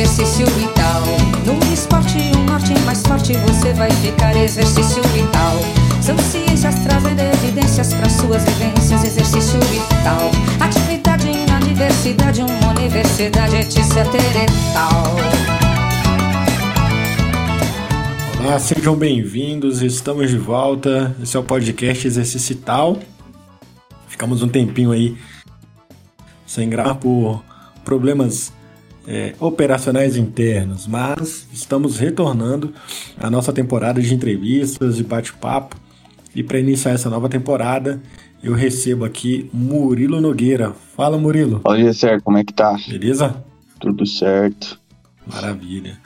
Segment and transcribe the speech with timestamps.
[0.00, 1.02] exercício vital.
[1.44, 4.34] No esporte, um norte mais forte você vai ficar.
[4.34, 5.56] Exercício vital.
[6.00, 9.04] São ciências trazendo evidências para suas vivências.
[9.04, 10.30] Exercício vital.
[10.58, 13.78] Atividade na diversidade, uma universidade, etc.
[13.78, 15.16] e tal.
[18.42, 19.82] Olá, sejam bem-vindos.
[19.82, 21.14] Estamos de volta.
[21.22, 22.58] Esse é o podcast Exercício.
[24.08, 25.14] Ficamos um tempinho aí
[26.46, 27.44] sem gravar por
[27.84, 28.50] problemas
[29.10, 32.72] é, operacionais internos, mas estamos retornando
[33.18, 35.76] à nossa temporada de entrevistas e bate-papo.
[36.32, 38.00] E para iniciar essa nova temporada,
[38.40, 40.72] eu recebo aqui Murilo Nogueira.
[40.96, 41.58] Fala, Murilo.
[41.58, 42.76] Fala, Gesser, como é que tá?
[42.88, 43.34] Beleza?
[43.80, 44.78] Tudo certo.
[45.26, 45.98] Maravilha.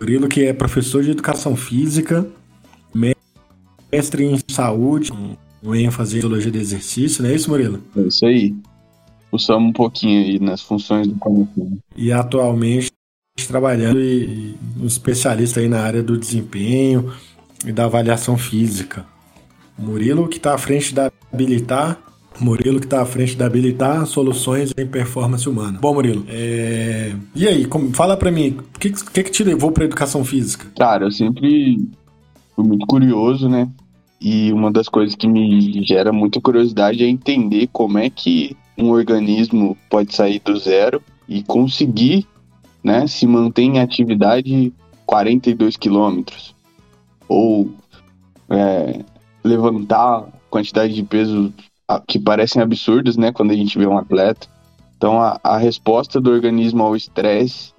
[0.00, 2.26] Murilo que é professor de educação física,
[3.92, 7.82] mestre em saúde, com ênfase em fisiologia do exercício, não é isso, Murilo?
[7.94, 8.54] É isso aí
[9.34, 11.80] pulsamos um pouquinho aí nas funções do conhecimento.
[11.96, 12.92] E atualmente
[13.48, 17.12] trabalhando e, um especialista aí na área do desempenho
[17.66, 19.04] e da avaliação física.
[19.76, 21.98] Murilo que está à frente da Habilitar,
[22.38, 25.80] Murilo que está à frente da Habilitar Soluções em Performance Humana.
[25.80, 27.12] Bom, Murilo, é...
[27.34, 27.92] e aí, como...
[27.92, 30.66] fala para mim, o que, que, que te levou para educação física?
[30.78, 31.88] Cara, eu sempre
[32.54, 33.68] fui muito curioso, né?
[34.20, 38.90] E uma das coisas que me gera muita curiosidade é entender como é que um
[38.90, 42.26] organismo pode sair do zero e conseguir
[42.82, 44.72] né, se manter em atividade
[45.06, 46.54] 42 quilômetros.
[47.28, 47.70] Ou
[48.50, 49.00] é,
[49.42, 51.52] levantar quantidade de peso
[52.06, 54.46] que parecem absurdas né, quando a gente vê um atleta.
[54.96, 57.72] Então, a, a resposta do organismo ao estresse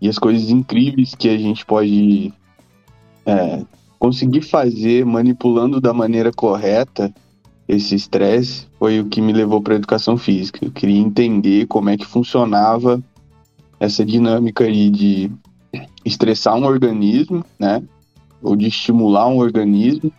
[0.00, 2.32] e as coisas incríveis que a gente pode
[3.26, 3.64] é,
[3.98, 7.12] conseguir fazer manipulando da maneira correta
[7.70, 10.64] esse estresse foi o que me levou para a educação física.
[10.64, 13.00] Eu queria entender como é que funcionava
[13.78, 15.30] essa dinâmica aí de
[16.04, 17.80] estressar um organismo, né?
[18.42, 20.12] Ou de estimular um organismo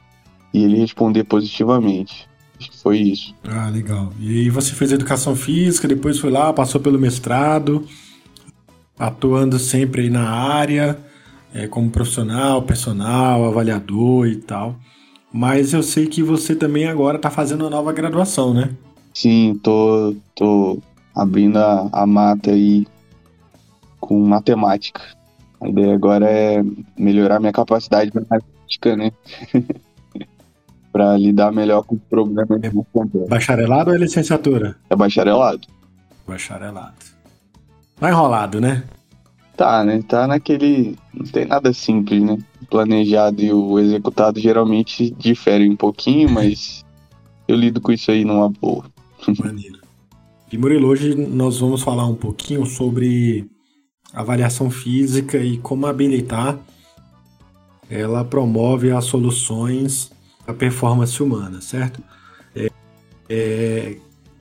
[0.53, 2.25] e ele responder positivamente.
[2.57, 3.35] Acho que foi isso.
[3.43, 4.13] Ah, legal.
[4.17, 7.85] E aí você fez educação física, depois foi lá, passou pelo mestrado,
[8.97, 10.97] atuando sempre aí na área,
[11.53, 14.79] é, como profissional, personal, avaliador e tal.
[15.31, 18.69] Mas eu sei que você também agora está fazendo uma nova graduação, né?
[19.13, 20.79] Sim, tô, tô
[21.15, 22.85] abrindo a, a mata aí
[23.99, 25.01] com matemática.
[25.61, 26.63] A ideia agora é
[26.97, 29.11] melhorar minha capacidade matemática, né?
[30.91, 32.59] para lidar melhor com os problemas.
[32.61, 34.75] É bacharelado ou é licenciatura?
[34.89, 35.61] É bacharelado.
[36.27, 36.95] Bacharelado.
[37.97, 38.83] Tá enrolado, né?
[39.61, 40.03] Tá, né?
[40.07, 40.97] Tá naquele.
[41.13, 42.35] Não tem nada simples, né?
[42.59, 46.83] O planejado e o executado geralmente diferem um pouquinho, mas
[47.47, 48.83] eu lido com isso aí numa boa.
[49.37, 49.79] Maneiro.
[50.51, 53.47] E Murilo, hoje nós vamos falar um pouquinho sobre
[54.11, 56.57] avaliação física e como habilitar
[57.87, 60.11] ela promove as soluções
[60.43, 62.01] da performance humana, certo?
[62.55, 62.71] É,
[63.29, 63.97] é,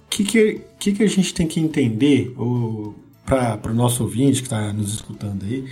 [0.09, 2.95] que, que, que, que a gente tem que entender, ou
[3.31, 5.65] para o nosso ouvinte que está nos escutando aí,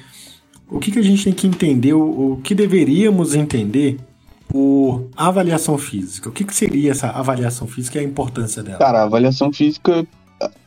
[0.70, 3.98] o que, que a gente tem que entender, o, o que deveríamos entender
[4.46, 6.28] por avaliação física?
[6.28, 8.78] O que, que seria essa avaliação física e a importância dela?
[8.78, 10.06] Cara, a avaliação física,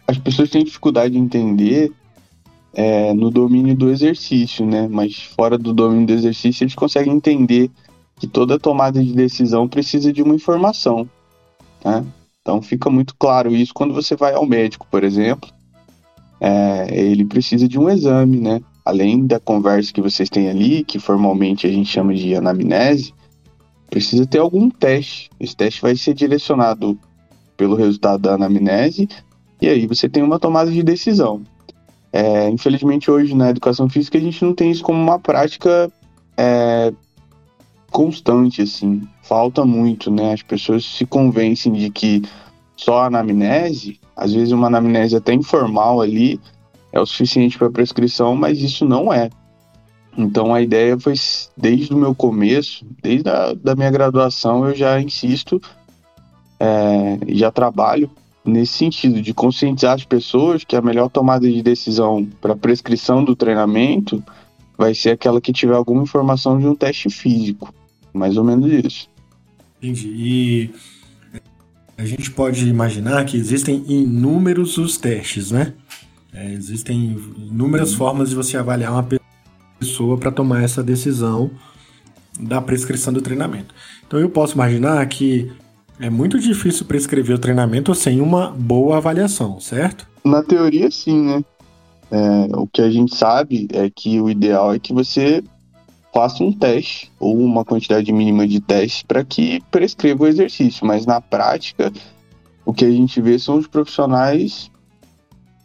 [0.06, 1.94] as pessoas têm dificuldade de entender
[2.74, 4.88] é, no domínio do exercício, né?
[4.91, 7.72] Mas fora do domínio do exercício, eles conseguem entender
[8.19, 11.09] que toda tomada de decisão precisa de uma informação,
[11.85, 12.06] né?
[12.41, 15.50] Então fica muito claro isso quando você vai ao médico, por exemplo
[16.44, 18.59] é, ele precisa de um exame, né?
[18.84, 23.13] Além da conversa que vocês têm ali, que formalmente a gente chama de anamnese,
[23.91, 25.29] precisa ter algum teste.
[25.40, 26.97] Esse teste vai ser direcionado
[27.56, 29.07] pelo resultado da anamnese
[29.62, 31.44] e aí você tem uma tomada de decisão.
[32.12, 35.91] É, infelizmente hoje na educação física a gente não tem isso como uma prática
[36.35, 36.91] é,
[37.91, 39.03] constante assim.
[39.22, 40.34] Falta muito, né?
[40.34, 42.23] As pessoas se convencem de que
[42.83, 46.39] só a anamnese às vezes uma anamnese até informal ali
[46.91, 49.29] é o suficiente para prescrição, mas isso não é.
[50.17, 51.13] Então a ideia foi,
[51.55, 55.61] desde o meu começo, desde a da minha graduação, eu já insisto,
[56.59, 58.09] é, já trabalho
[58.43, 63.35] nesse sentido, de conscientizar as pessoas que a melhor tomada de decisão para prescrição do
[63.35, 64.23] treinamento
[64.77, 67.73] vai ser aquela que tiver alguma informação de um teste físico.
[68.11, 69.09] Mais ou menos isso.
[69.81, 70.09] Entendi.
[70.09, 71.00] E
[72.01, 75.73] a gente pode imaginar que existem inúmeros os testes, né?
[76.33, 79.07] É, existem inúmeras formas de você avaliar uma
[79.79, 81.51] pessoa para tomar essa decisão
[82.39, 83.75] da prescrição do treinamento.
[84.07, 85.51] Então eu posso imaginar que
[85.99, 90.07] é muito difícil prescrever o treinamento sem uma boa avaliação, certo?
[90.25, 91.45] Na teoria, sim, né?
[92.09, 95.43] É, o que a gente sabe é que o ideal é que você
[96.13, 101.05] faça um teste ou uma quantidade mínima de testes para que prescreva o exercício, mas
[101.05, 101.91] na prática
[102.66, 104.69] o que a gente vê são os profissionais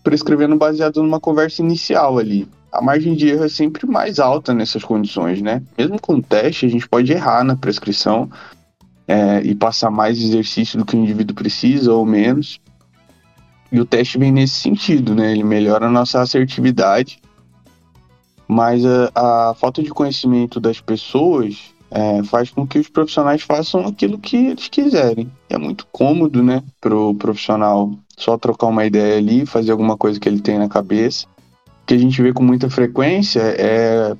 [0.03, 2.49] prescrevendo baseado numa conversa inicial ali.
[2.73, 5.63] A margem de erro é sempre mais alta nessas condições, né?
[5.77, 8.31] Mesmo com teste, a gente pode errar na prescrição
[9.09, 12.61] é, e passar mais exercício do que o indivíduo precisa ou menos.
[13.73, 15.33] E o teste vem nesse sentido, né?
[15.33, 17.19] Ele melhora a nossa assertividade,
[18.49, 23.87] mas a, a falta de conhecimento das pessoas é, faz com que os profissionais façam
[23.87, 25.31] aquilo que eles quiserem.
[25.49, 30.29] É muito cômodo, né, pro profissional só trocar uma ideia ali, fazer alguma coisa que
[30.29, 31.27] ele tem na cabeça.
[31.83, 34.17] O que a gente vê com muita frequência é,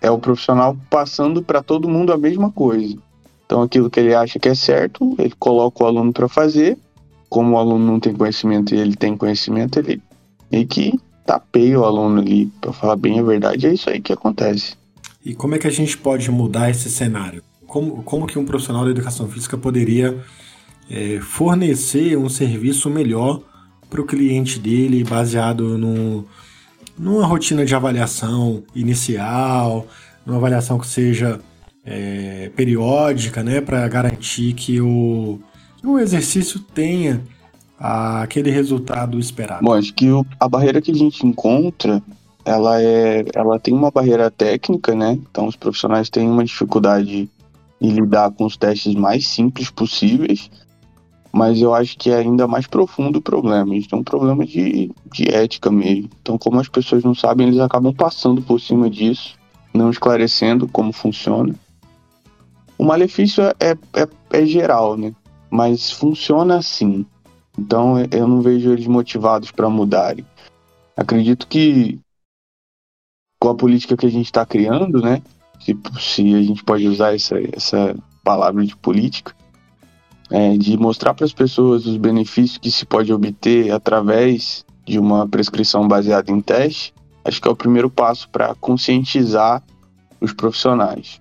[0.00, 2.96] é o profissional passando para todo mundo a mesma coisa.
[3.44, 6.76] Então, aquilo que ele acha que é certo, ele coloca o aluno para fazer.
[7.28, 10.02] Como o aluno não tem conhecimento e ele tem conhecimento, ele
[10.50, 10.98] meio que
[11.28, 13.66] tapeia o aluno ali, para falar bem a verdade.
[13.66, 14.76] É isso aí que acontece.
[15.22, 17.42] E como é que a gente pode mudar esse cenário?
[17.66, 20.18] Como, como que um profissional da educação física poderia
[20.90, 23.42] é, fornecer um serviço melhor
[23.90, 26.24] para o cliente dele, baseado no,
[26.98, 29.86] numa rotina de avaliação inicial,
[30.24, 31.40] numa avaliação que seja
[31.84, 35.38] é, periódica, né, para garantir que o,
[35.84, 37.20] o exercício tenha
[37.78, 39.64] aquele resultado esperado?
[39.64, 42.02] Bom, acho que o, a barreira que a gente encontra
[42.48, 45.18] ela é, ela tem uma barreira técnica, né?
[45.30, 47.28] Então os profissionais têm uma dificuldade
[47.80, 50.50] em lidar com os testes mais simples possíveis,
[51.30, 53.76] mas eu acho que é ainda mais profundo o problema.
[53.76, 56.08] Isso é um problema de, de ética mesmo.
[56.22, 59.34] Então, como as pessoas não sabem, eles acabam passando por cima disso,
[59.74, 61.54] não esclarecendo como funciona.
[62.78, 64.08] O malefício é, é, é,
[64.40, 65.12] é geral, né?
[65.50, 67.04] Mas funciona assim.
[67.58, 70.24] Então, eu não vejo eles motivados para mudarem.
[70.96, 71.98] Acredito que
[73.40, 75.20] com a política que a gente está criando, né?
[75.60, 79.34] Se, se, a gente pode usar essa, essa palavra de política,
[80.30, 85.26] é, de mostrar para as pessoas os benefícios que se pode obter através de uma
[85.26, 86.94] prescrição baseada em teste,
[87.24, 89.62] acho que é o primeiro passo para conscientizar
[90.20, 91.20] os profissionais.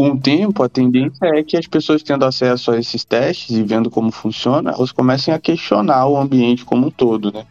[0.00, 3.62] Com o tempo, a tendência é que as pessoas tendo acesso a esses testes e
[3.62, 7.44] vendo como funciona, elas comecem a questionar o ambiente como um todo, né?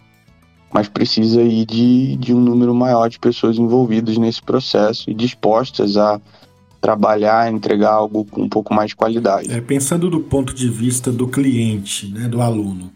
[0.73, 5.95] mas precisa aí de, de um número maior de pessoas envolvidas nesse processo e dispostas
[5.95, 6.19] a
[6.81, 9.51] trabalhar, entregar algo com um pouco mais de qualidade.
[9.51, 12.91] É, pensando do ponto de vista do cliente, né, do aluno,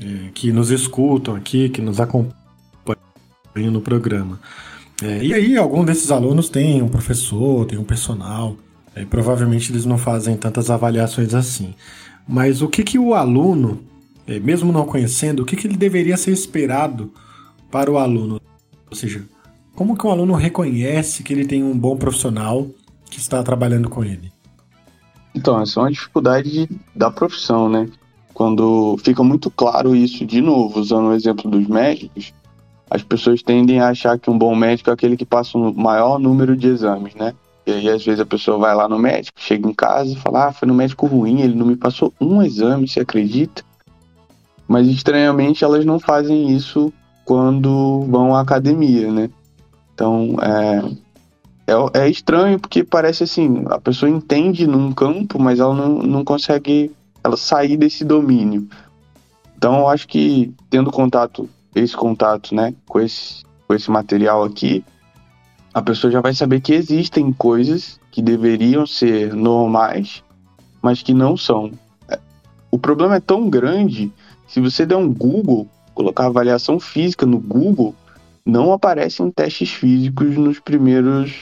[0.00, 4.38] é, que nos escutam aqui, que nos acompanham no programa.
[5.02, 8.56] É, e aí, algum desses alunos tem um professor, tem um personal,
[8.94, 11.74] é, provavelmente eles não fazem tantas avaliações assim.
[12.26, 13.80] Mas o que, que o aluno
[14.26, 17.12] é, mesmo não conhecendo, o que, que ele deveria ser esperado
[17.70, 18.40] para o aluno?
[18.90, 19.24] Ou seja,
[19.74, 22.66] como que um aluno reconhece que ele tem um bom profissional
[23.10, 24.32] que está trabalhando com ele?
[25.34, 27.88] Então, essa é uma dificuldade da profissão, né?
[28.32, 32.32] Quando fica muito claro isso, de novo, usando o exemplo dos médicos,
[32.88, 36.18] as pessoas tendem a achar que um bom médico é aquele que passa o maior
[36.18, 37.34] número de exames, né?
[37.66, 40.48] E aí, às vezes, a pessoa vai lá no médico, chega em casa e fala:
[40.48, 43.62] Ah, foi no médico ruim, ele não me passou um exame, você acredita?
[44.68, 46.92] Mas estranhamente elas não fazem isso
[47.24, 49.30] quando vão à academia, né?
[49.94, 55.74] Então é, é, é, estranho porque parece assim, a pessoa entende num campo, mas ela
[55.74, 56.90] não, não consegue
[57.22, 58.68] ela sair desse domínio.
[59.56, 64.84] Então eu acho que tendo contato, esse contato, né, com esse, com esse material aqui,
[65.74, 70.22] a pessoa já vai saber que existem coisas que deveriam ser normais,
[70.80, 71.72] mas que não são.
[72.08, 72.18] É,
[72.70, 74.12] o problema é tão grande
[74.46, 77.94] se você der um Google, colocar avaliação física no Google,
[78.46, 81.34] não aparecem testes físicos nos primeiros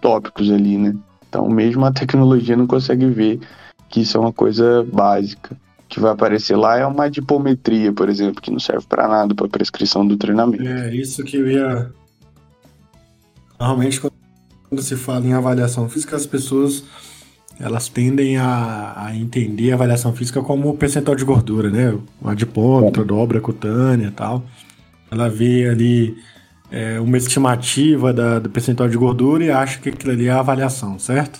[0.00, 0.94] tópicos ali, né?
[1.26, 3.40] Então, mesmo a tecnologia não consegue ver
[3.88, 5.54] que isso é uma coisa básica.
[5.54, 9.34] O que vai aparecer lá é uma dipometria, por exemplo, que não serve para nada
[9.34, 10.66] para prescrição do treinamento.
[10.66, 11.90] É, isso que eu ia.
[13.60, 16.82] Normalmente, quando se fala em avaliação física, as pessoas
[17.58, 21.94] elas tendem a, a, entender a avaliação física como percentual de gordura, né?
[22.22, 24.42] O adipômetro, dobra cutânea e tal.
[25.10, 26.16] Ela vê ali
[26.70, 30.40] é, uma estimativa da, do percentual de gordura e acha que aquilo ali é a
[30.40, 31.38] avaliação, certo?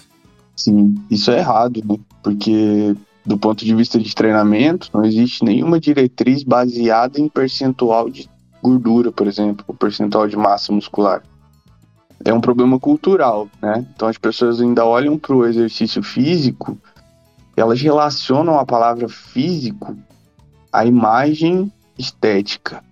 [0.54, 1.96] Sim, isso é errado, né?
[2.22, 8.28] Porque do ponto de vista de treinamento, não existe nenhuma diretriz baseada em percentual de
[8.62, 11.22] gordura, por exemplo, ou percentual de massa muscular
[12.24, 13.86] é um problema cultural, né?
[13.94, 16.78] Então as pessoas ainda olham para o exercício físico,
[17.56, 19.96] elas relacionam a palavra físico
[20.72, 22.82] à imagem estética.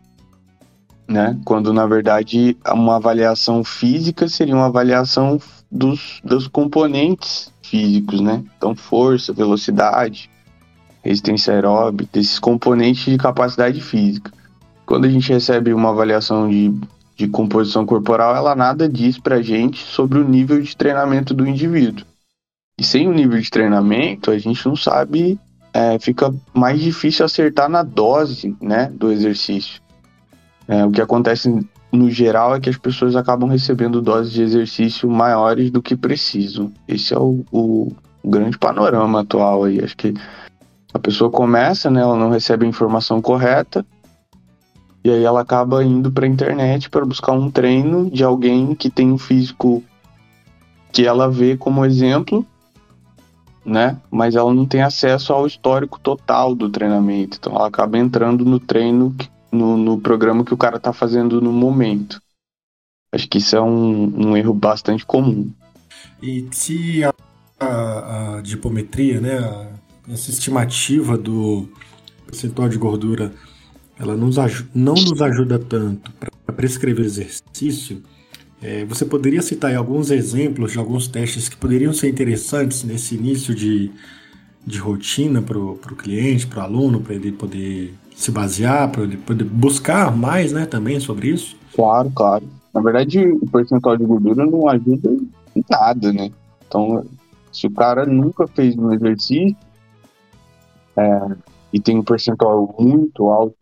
[1.06, 1.38] né?
[1.44, 8.44] Quando na verdade uma avaliação física seria uma avaliação dos, dos componentes físicos, né?
[8.56, 10.30] Então força, velocidade,
[11.02, 14.32] resistência aeróbica, esses componentes de capacidade física.
[14.84, 16.74] Quando a gente recebe uma avaliação de,
[17.18, 22.06] de composição corporal, ela nada diz pra gente sobre o nível de treinamento do indivíduo.
[22.78, 25.36] E sem o nível de treinamento, a gente não sabe,
[25.74, 29.82] é, fica mais difícil acertar na dose né, do exercício.
[30.68, 31.52] É, o que acontece
[31.90, 36.72] no geral é que as pessoas acabam recebendo doses de exercício maiores do que precisam.
[36.86, 39.82] Esse é o, o, o grande panorama atual aí.
[39.82, 40.14] Acho que
[40.94, 43.84] a pessoa começa, né, ela não recebe a informação correta,
[45.08, 48.90] e aí ela acaba indo para a internet para buscar um treino de alguém que
[48.90, 49.82] tem um físico
[50.92, 52.44] que ela vê como exemplo,
[53.64, 53.98] né?
[54.10, 57.38] Mas ela não tem acesso ao histórico total do treinamento.
[57.38, 59.14] Então ela acaba entrando no treino
[59.50, 62.20] no, no programa que o cara está fazendo no momento.
[63.10, 65.50] Acho que isso é um, um erro bastante comum.
[66.22, 67.14] E se a,
[67.58, 71.66] a, a dipometria, né, a, essa estimativa do
[72.26, 73.32] percentual de gordura,
[73.98, 74.36] ela nos
[74.74, 78.02] não nos ajuda tanto para prescrever exercício,
[78.62, 83.54] é, você poderia citar alguns exemplos de alguns testes que poderiam ser interessantes nesse início
[83.54, 83.90] de,
[84.66, 89.44] de rotina para o cliente, para o aluno, para ele poder se basear, para poder
[89.44, 91.56] buscar mais, né, também sobre isso?
[91.74, 92.44] Claro, claro.
[92.74, 95.08] Na verdade, o percentual de gordura não ajuda
[95.54, 96.30] em nada, né?
[96.66, 97.04] Então,
[97.52, 99.56] se o cara nunca fez um exercício
[100.96, 101.20] é,
[101.72, 103.57] e tem um percentual muito alto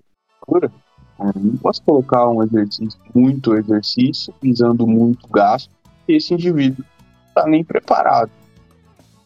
[0.47, 0.73] de gordura,
[1.19, 5.71] é, não posso colocar um exercício, muito exercício, visando muito gasto,
[6.09, 8.31] e esse indivíduo não está nem preparado.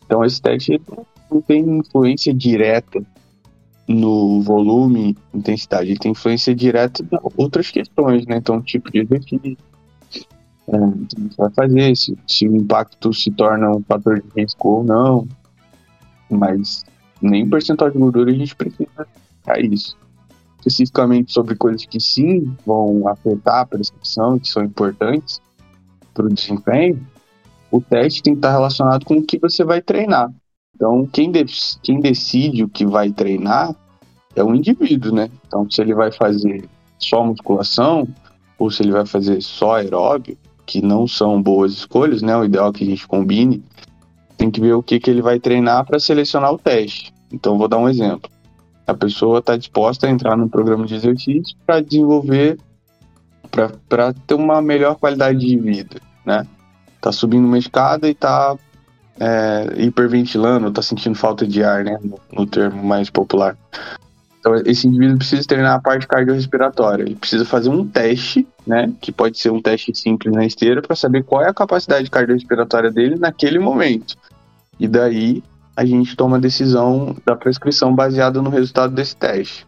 [0.05, 0.81] Então, esse teste
[1.31, 3.01] não tem influência direta
[3.87, 8.37] no volume, intensidade, ele tem influência direta em outras questões, né?
[8.37, 9.57] Então, tipo de exercício,
[10.69, 14.85] é, você vai fazer, se, se o impacto se torna um fator de risco ou
[14.85, 15.27] não,
[16.31, 16.85] mas
[17.21, 19.07] nem percentual de gordura a gente precisa
[19.45, 19.97] para isso.
[20.61, 25.41] Especificamente sobre coisas que sim vão afetar a prescrição, que são importantes
[26.13, 27.01] para o desempenho,
[27.71, 30.31] o teste tem que estar relacionado com o que você vai treinar.
[30.75, 31.45] Então, quem, de,
[31.83, 33.75] quem decide o que vai treinar
[34.35, 35.31] é o indivíduo, né?
[35.47, 38.09] Então, se ele vai fazer só musculação
[38.59, 40.37] ou se ele vai fazer só aeróbio,
[40.67, 42.37] que não são boas escolhas, né?
[42.37, 43.63] O ideal é que a gente combine.
[44.37, 47.13] Tem que ver o que, que ele vai treinar para selecionar o teste.
[47.33, 48.31] Então, vou dar um exemplo.
[48.91, 52.59] A pessoa está disposta a entrar no programa de exercício para desenvolver,
[53.89, 56.45] para ter uma melhor qualidade de vida, né?
[57.01, 58.57] Tá subindo uma escada e tá
[59.21, 61.99] é, hiperventilando, tá sentindo falta de ar, né?
[62.03, 63.57] No, no, termo mais popular.
[64.41, 67.05] Então, esse indivíduo precisa treinar a parte cardiorrespiratória.
[67.05, 68.93] Ele precisa fazer um teste, né?
[69.01, 72.91] Que pode ser um teste simples na esteira, para saber qual é a capacidade cardiorrespiratória
[72.91, 74.17] dele naquele momento.
[74.81, 75.45] E daí
[75.81, 79.67] a gente toma a decisão da prescrição baseada no resultado desse teste.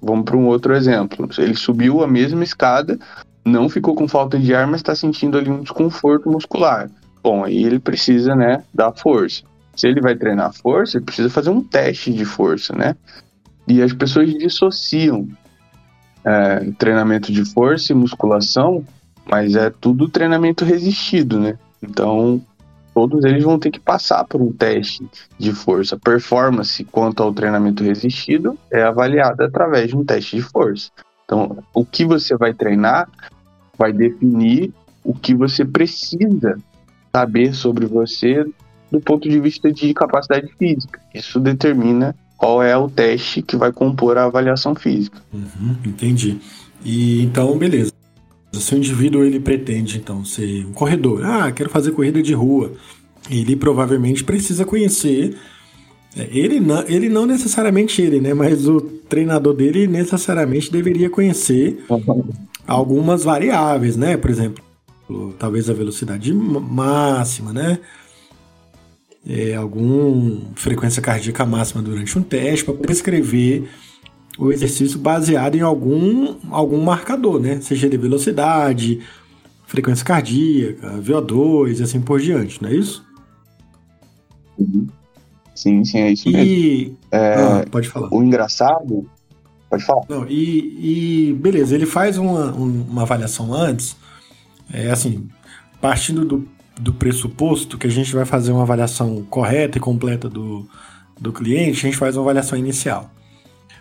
[0.00, 1.28] Vamos para um outro exemplo.
[1.36, 2.98] Ele subiu a mesma escada,
[3.44, 6.90] não ficou com falta de ar, mas está sentindo ali um desconforto muscular.
[7.22, 9.42] Bom, aí ele precisa, né, dar força.
[9.76, 12.96] Se ele vai treinar força, ele precisa fazer um teste de força, né?
[13.68, 15.28] E as pessoas dissociam
[16.24, 18.82] é, treinamento de força e musculação,
[19.30, 21.58] mas é tudo treinamento resistido, né?
[21.82, 22.40] Então,
[22.94, 25.06] todos eles vão ter que passar por um teste
[25.38, 25.96] de força.
[25.96, 30.90] Performance quanto ao treinamento resistido é avaliada através de um teste de força.
[31.24, 33.08] Então, o que você vai treinar
[33.78, 34.72] vai definir
[35.04, 36.58] o que você precisa
[37.14, 38.44] saber sobre você
[38.90, 41.00] do ponto de vista de capacidade física.
[41.14, 45.18] Isso determina qual é o teste que vai compor a avaliação física.
[45.32, 46.38] Uhum, entendi.
[46.84, 47.92] E então, beleza.
[48.52, 52.72] Se o indivíduo ele pretende então ser um corredor, ah, quero fazer corrida de rua,
[53.30, 55.36] ele provavelmente precisa conhecer
[56.16, 58.34] é, ele não, ele não necessariamente ele, né?
[58.34, 62.28] Mas o treinador dele necessariamente deveria conhecer uhum.
[62.66, 64.16] algumas variáveis, né?
[64.16, 64.62] Por exemplo,
[65.38, 67.78] talvez a velocidade máxima, né?
[69.26, 73.68] É, algum frequência cardíaca máxima durante um teste para prescrever
[74.38, 77.60] o exercício baseado em algum, algum marcador, né?
[77.60, 79.00] Seja de velocidade,
[79.66, 83.04] frequência cardíaca, VO2 e assim por diante, não é isso?
[85.54, 86.32] Sim, sim, é isso e...
[86.32, 86.98] mesmo.
[87.10, 88.08] É, ah, pode falar.
[88.12, 89.06] O engraçado.
[89.68, 90.02] Pode falar.
[90.08, 93.96] Não, e, e beleza, ele faz uma, uma avaliação antes
[94.72, 95.28] é assim,
[95.80, 96.48] partindo do,
[96.80, 100.66] do pressuposto que a gente vai fazer uma avaliação correta e completa do,
[101.20, 103.10] do cliente, a gente faz uma avaliação inicial.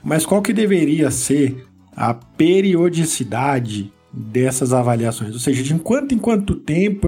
[0.03, 1.65] Mas qual que deveria ser
[1.95, 5.33] a periodicidade dessas avaliações?
[5.33, 7.07] Ou seja, de quanto em quanto tempo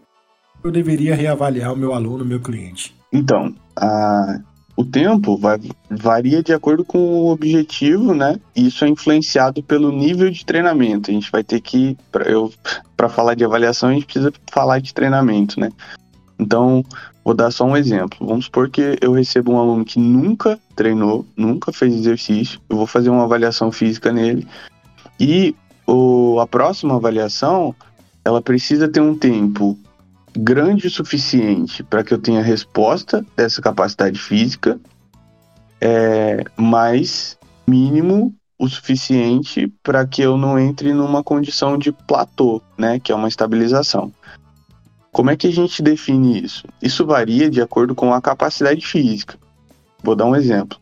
[0.64, 2.96] eu deveria reavaliar o meu aluno, o meu cliente?
[3.12, 4.40] Então, a,
[4.76, 5.60] o tempo vai,
[5.90, 8.40] varia de acordo com o objetivo, né?
[8.56, 11.12] Isso é influenciado pelo nível de treinamento.
[11.12, 11.96] A gente vai ter que,
[12.98, 15.70] para falar de avaliação, a gente precisa falar de treinamento, né?
[16.40, 16.84] Então,
[17.24, 18.26] vou dar só um exemplo.
[18.26, 22.88] Vamos supor que eu recebo um aluno que nunca treinou, nunca fez exercício, eu vou
[22.88, 24.48] fazer uma avaliação física nele
[25.20, 25.56] e
[25.88, 27.76] o, a próxima avaliação
[28.26, 29.78] ela precisa ter um tempo
[30.36, 34.80] grande o suficiente para que eu tenha resposta dessa capacidade física,
[35.80, 37.38] é, mas
[37.68, 43.16] mínimo o suficiente para que eu não entre numa condição de platô, né, que é
[43.16, 44.12] uma estabilização.
[45.14, 46.66] Como é que a gente define isso?
[46.82, 49.38] Isso varia de acordo com a capacidade física.
[50.04, 50.80] Vou dar um exemplo.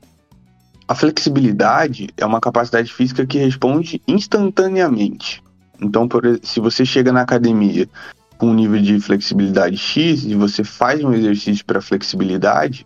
[0.87, 5.43] A flexibilidade é uma capacidade física que responde instantaneamente.
[5.81, 7.89] Então, por, se você chega na academia
[8.37, 12.85] com um nível de flexibilidade X e você faz um exercício para flexibilidade,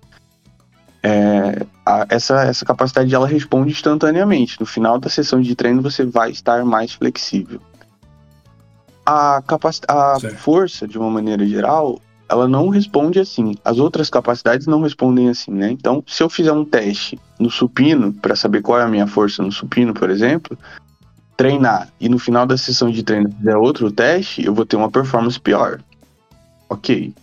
[1.03, 4.59] é, a, essa, essa capacidade ela responde instantaneamente.
[4.59, 7.61] No final da sessão de treino você vai estar mais flexível.
[9.05, 9.43] A,
[9.87, 13.55] a força, de uma maneira geral, ela não responde assim.
[13.63, 15.71] As outras capacidades não respondem assim, né?
[15.71, 19.43] Então, se eu fizer um teste no supino para saber qual é a minha força
[19.43, 20.57] no supino, por exemplo,
[21.37, 24.89] treinar e no final da sessão de treino fizer outro teste, eu vou ter uma
[24.89, 25.79] performance pior.
[26.69, 27.13] Ok.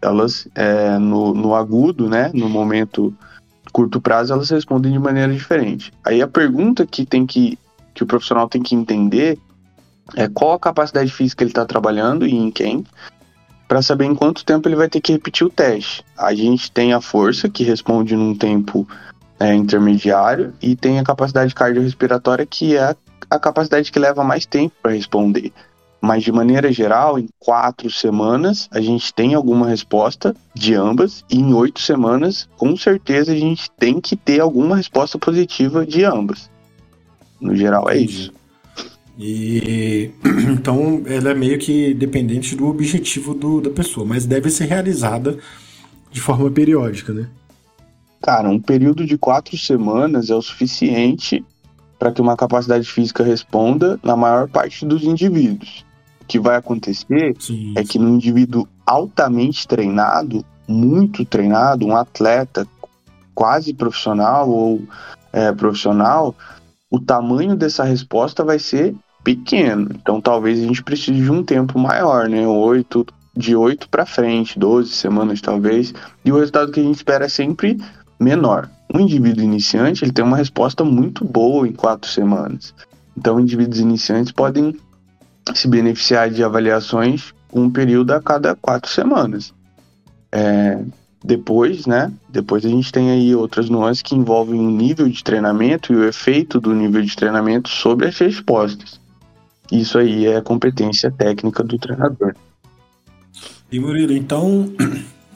[0.00, 3.14] Elas, é, no, no agudo, né, no momento
[3.72, 5.92] curto prazo, elas respondem de maneira diferente.
[6.04, 7.58] Aí a pergunta que tem que,
[7.94, 9.38] que o profissional tem que entender
[10.16, 12.84] é qual a capacidade física ele está trabalhando e em quem,
[13.66, 16.04] para saber em quanto tempo ele vai ter que repetir o teste.
[16.16, 18.88] A gente tem a força, que responde num tempo
[19.38, 22.96] é, intermediário, e tem a capacidade cardiorrespiratória, que é
[23.30, 25.52] a capacidade que leva mais tempo para responder.
[26.00, 31.38] Mas de maneira geral, em quatro semanas a gente tem alguma resposta de ambas, e
[31.38, 36.50] em oito semanas, com certeza, a gente tem que ter alguma resposta positiva de ambas.
[37.40, 38.32] No geral, é isso.
[39.18, 40.12] E
[40.48, 45.36] então ela é meio que dependente do objetivo do, da pessoa, mas deve ser realizada
[46.10, 47.28] de forma periódica, né?
[48.22, 51.44] Cara, um período de quatro semanas é o suficiente
[51.98, 55.84] para que uma capacidade física responda na maior parte dos indivíduos.
[56.22, 62.66] O que vai acontecer sim, é que no indivíduo altamente treinado, muito treinado, um atleta
[63.34, 64.82] quase profissional ou
[65.32, 66.34] é, profissional,
[66.90, 68.94] o tamanho dessa resposta vai ser
[69.28, 69.90] pequeno.
[69.94, 72.46] Então talvez a gente precise de um tempo maior, né?
[72.46, 75.92] Oito, de 8 para frente, 12 semanas talvez.
[76.24, 77.78] E o resultado que a gente espera é sempre
[78.18, 78.70] menor.
[78.92, 82.74] Um indivíduo iniciante ele tem uma resposta muito boa em quatro semanas.
[83.14, 84.74] Então, indivíduos iniciantes podem
[85.54, 89.52] se beneficiar de avaliações um período a cada quatro semanas.
[90.32, 90.82] É,
[91.22, 92.10] depois, né?
[92.30, 96.04] Depois a gente tem aí outras nuances que envolvem o nível de treinamento e o
[96.04, 98.98] efeito do nível de treinamento sobre as respostas.
[99.70, 102.34] Isso aí é a competência técnica do treinador.
[103.70, 104.72] E Murilo, então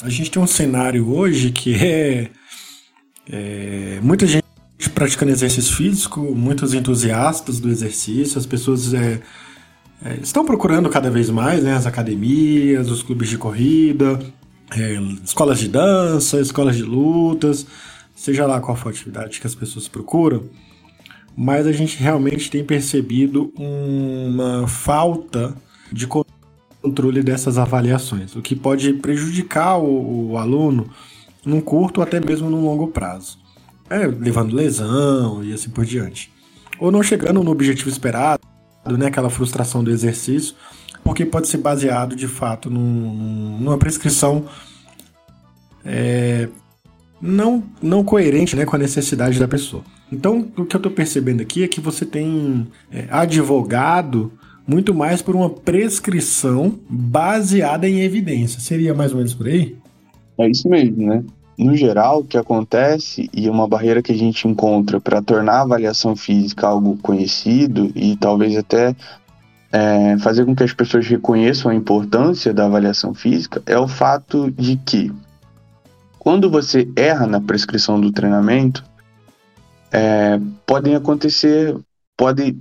[0.02, 2.30] a gente tem um cenário hoje que é
[3.28, 4.42] é, muita gente
[4.94, 9.20] praticando exercício físico, muitos entusiastas do exercício, as pessoas é,
[10.04, 14.18] é, estão procurando cada vez mais né, as academias, os clubes de corrida,
[14.76, 17.66] é, escolas de dança, escolas de lutas,
[18.14, 20.44] seja lá qual for a atividade que as pessoas procuram,
[21.36, 25.54] mas a gente realmente tem percebido uma falta
[25.90, 30.90] de controle dessas avaliações, o que pode prejudicar o, o aluno
[31.44, 33.38] num curto ou até mesmo num longo prazo.
[33.90, 36.32] É, levando lesão e assim por diante.
[36.78, 38.40] Ou não chegando no objetivo esperado,
[38.98, 40.54] né, aquela frustração do exercício,
[41.04, 44.46] porque pode ser baseado de fato num, numa prescrição
[45.84, 46.48] é,
[47.20, 49.84] não, não coerente né, com a necessidade da pessoa.
[50.12, 54.30] Então, o que eu estou percebendo aqui é que você tem é, advogado
[54.66, 58.60] muito mais por uma prescrição baseada em evidência.
[58.60, 59.76] Seria mais ou menos por aí?
[60.38, 61.24] É isso mesmo, né?
[61.58, 65.62] No geral, o que acontece e uma barreira que a gente encontra para tornar a
[65.62, 68.94] avaliação física algo conhecido e talvez até
[69.70, 74.50] é, fazer com que as pessoas reconheçam a importância da avaliação física é o fato
[74.50, 75.10] de que
[76.18, 78.84] quando você erra na prescrição do treinamento,
[79.92, 81.76] é, podem acontecer
[82.16, 82.56] pode,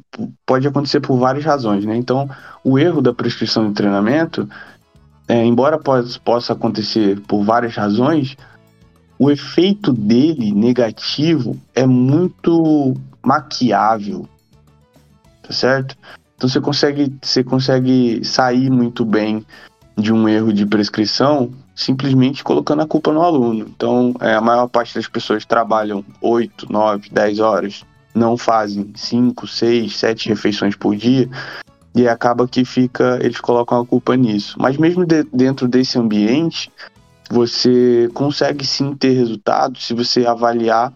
[0.46, 1.96] pode acontecer por várias razões, né?
[1.96, 2.30] Então,
[2.64, 4.48] o erro da prescrição de treinamento
[5.32, 5.80] é, embora
[6.26, 8.36] possa acontecer por várias razões,
[9.18, 14.28] o efeito dele negativo é muito maquiável,
[15.42, 15.96] tá certo?
[16.36, 19.46] Então você consegue, você consegue sair muito bem
[19.98, 21.50] de um erro de prescrição
[21.82, 23.66] simplesmente colocando a culpa no aluno.
[23.68, 29.48] Então, é, a maior parte das pessoas trabalham 8, 9, 10 horas, não fazem 5,
[29.48, 31.30] 6, 7 refeições por dia,
[31.94, 34.56] e acaba que fica, eles colocam a culpa nisso.
[34.60, 36.72] Mas mesmo de, dentro desse ambiente,
[37.30, 40.94] você consegue sim ter resultados se você avaliar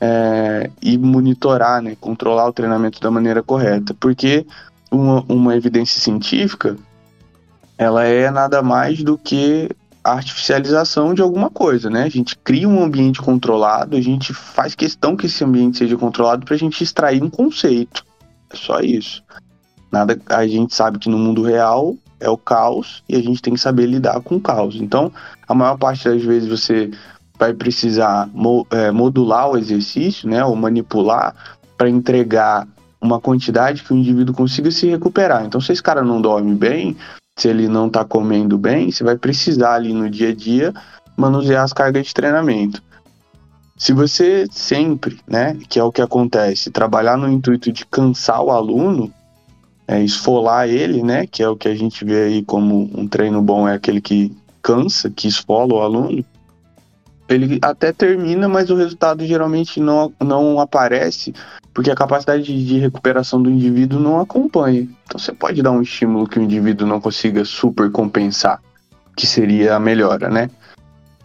[0.00, 3.94] é, e monitorar, né, controlar o treinamento da maneira correta.
[3.98, 4.46] Porque
[4.90, 6.76] uma, uma evidência científica,
[7.76, 9.68] ela é nada mais do que
[10.02, 12.04] artificialização de alguma coisa, né?
[12.04, 16.44] A gente cria um ambiente controlado, a gente faz questão que esse ambiente seja controlado
[16.44, 18.04] para a gente extrair um conceito.
[18.52, 19.22] É só isso.
[19.92, 23.54] Nada, a gente sabe que no mundo real é o caos e a gente tem
[23.54, 24.76] que saber lidar com o caos.
[24.76, 25.12] Então,
[25.48, 26.90] a maior parte das vezes você
[27.38, 31.34] vai precisar mo, é, modular o exercício, né, ou manipular
[31.76, 32.68] para entregar
[33.00, 35.44] uma quantidade que o indivíduo consiga se recuperar.
[35.46, 36.96] Então, se esse cara não dorme bem,
[37.40, 40.74] se ele não está comendo bem, você vai precisar ali no dia a dia
[41.16, 42.82] manusear as cargas de treinamento.
[43.76, 48.50] Se você sempre, né, que é o que acontece, trabalhar no intuito de cansar o
[48.50, 49.10] aluno,
[49.88, 53.40] é, esfolar ele, né, que é o que a gente vê aí como um treino
[53.40, 56.22] bom é aquele que cansa, que esfola o aluno,
[57.30, 61.32] ele até termina, mas o resultado geralmente não, não aparece
[61.72, 64.88] porque a capacidade de recuperação do indivíduo não acompanha.
[65.04, 68.60] Então você pode dar um estímulo que o indivíduo não consiga super compensar,
[69.16, 70.50] que seria a melhora, né?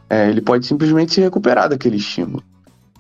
[0.10, 2.44] É, ele pode simplesmente se recuperar daquele estímulo.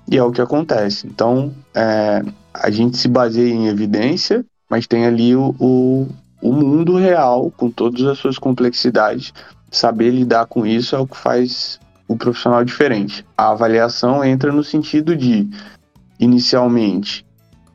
[0.10, 1.08] E é o que acontece.
[1.08, 6.08] Então, é, a gente se baseia em evidência, mas tem ali o, o,
[6.42, 9.34] o mundo real, com todas as suas complexidades.
[9.72, 13.26] Saber lidar com isso é o que faz o profissional diferente.
[13.38, 15.50] A avaliação entra no sentido de,
[16.20, 17.26] inicialmente,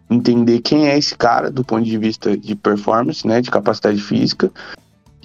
[0.09, 4.51] entender quem é esse cara do ponto de vista de performance, né, de capacidade física,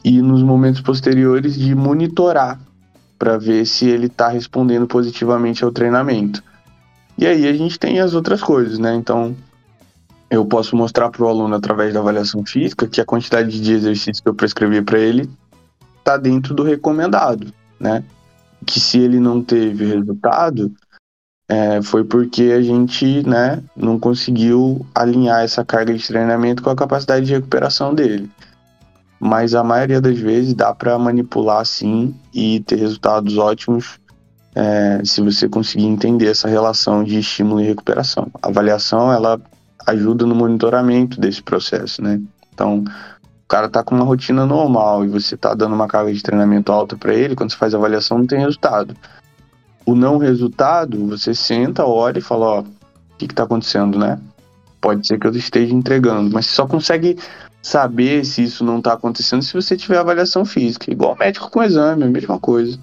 [0.04, 2.60] e nos momentos posteriores de monitorar
[3.18, 6.44] para ver se ele está respondendo positivamente ao treinamento.
[7.18, 8.94] E aí a gente tem as outras coisas, né?
[8.94, 9.36] Então,
[10.30, 14.20] eu posso mostrar para o aluno através da avaliação física que a quantidade de exercícios
[14.20, 15.30] que eu prescrevi para ele
[15.98, 18.04] está dentro do recomendado, né?
[18.66, 20.72] Que se ele não teve resultado,
[21.48, 26.76] é, foi porque a gente né, não conseguiu alinhar essa carga de treinamento com a
[26.76, 28.30] capacidade de recuperação dele.
[29.20, 34.00] Mas a maioria das vezes dá para manipular sim e ter resultados ótimos
[34.56, 38.28] é, se você conseguir entender essa relação de estímulo e recuperação.
[38.42, 39.40] A avaliação ela
[39.86, 42.20] ajuda no monitoramento desse processo, né?
[42.54, 42.84] Então,
[43.46, 46.72] o cara tá com uma rotina normal e você tá dando uma carga de treinamento
[46.72, 48.96] alta para ele, quando você faz avaliação não tem resultado
[49.86, 52.66] o não resultado, você senta, olha e fala, ó, o
[53.18, 54.20] que está acontecendo, né?
[54.82, 57.18] Pode ser que eu esteja entregando, mas você só consegue
[57.62, 60.92] saber se isso não está acontecendo se você tiver avaliação física.
[60.92, 62.80] Igual médico com exame, a mesma coisa.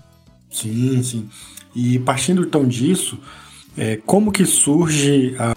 [0.50, 1.28] Sim, sim.
[1.74, 3.18] E partindo então disso,
[3.76, 5.54] é, como que surge a,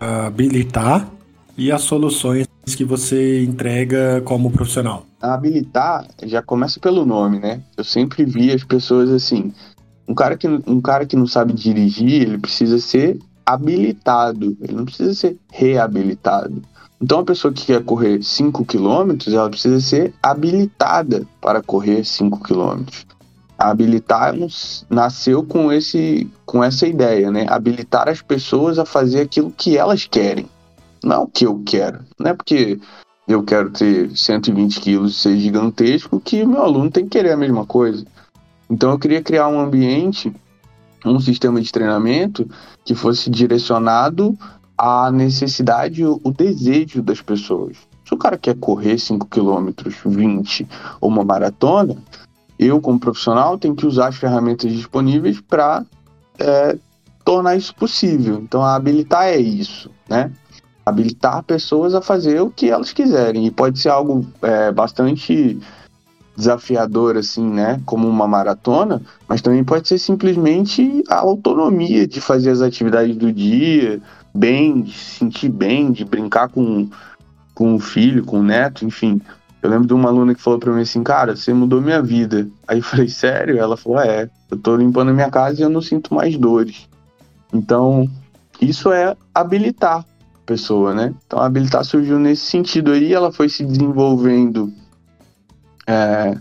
[0.00, 1.08] a habilitar
[1.56, 5.06] e as soluções que você entrega como profissional?
[5.20, 7.60] A habilitar já começa pelo nome, né?
[7.76, 9.52] Eu sempre vi as pessoas assim,
[10.08, 14.84] um cara, que, um cara que não sabe dirigir, ele precisa ser habilitado, ele não
[14.84, 16.62] precisa ser reabilitado.
[17.00, 22.40] Então, a pessoa que quer correr 5 km, ela precisa ser habilitada para correr 5
[22.40, 22.84] km.
[23.58, 24.34] Habilitar
[24.90, 27.46] nasceu com, esse, com essa ideia, né?
[27.48, 30.46] Habilitar as pessoas a fazer aquilo que elas querem,
[31.02, 32.00] não que eu quero.
[32.18, 32.78] Não é porque
[33.26, 37.36] eu quero ter 120 quilos e ser gigantesco que meu aluno tem que querer a
[37.36, 38.04] mesma coisa.
[38.70, 40.32] Então eu queria criar um ambiente,
[41.04, 42.48] um sistema de treinamento
[42.84, 44.36] que fosse direcionado
[44.76, 47.76] à necessidade, o desejo das pessoas.
[48.04, 49.70] Se o cara quer correr 5 km,
[50.04, 50.68] 20
[51.00, 51.96] ou uma maratona,
[52.58, 55.84] eu, como profissional, tenho que usar as ferramentas disponíveis para
[56.38, 56.78] é,
[57.24, 58.36] tornar isso possível.
[58.36, 60.30] Então, habilitar é isso, né?
[60.86, 63.46] Habilitar pessoas a fazer o que elas quiserem.
[63.46, 65.58] E pode ser algo é, bastante
[66.36, 67.80] desafiador, assim, né?
[67.84, 73.32] Como uma maratona, mas também pode ser simplesmente a autonomia de fazer as atividades do
[73.32, 74.00] dia,
[74.34, 76.88] bem, de se sentir bem, de brincar com,
[77.54, 79.20] com o filho, com o neto, enfim.
[79.62, 82.46] Eu lembro de uma aluna que falou para mim assim, cara, você mudou minha vida.
[82.68, 83.58] Aí eu falei, sério?
[83.58, 86.86] Ela falou, é, eu tô limpando minha casa e eu não sinto mais dores.
[87.52, 88.06] Então,
[88.60, 90.04] isso é habilitar
[90.46, 91.14] pessoa, né?
[91.26, 94.72] Então, habilitar surgiu nesse sentido aí, ela foi se desenvolvendo
[95.86, 96.36] é,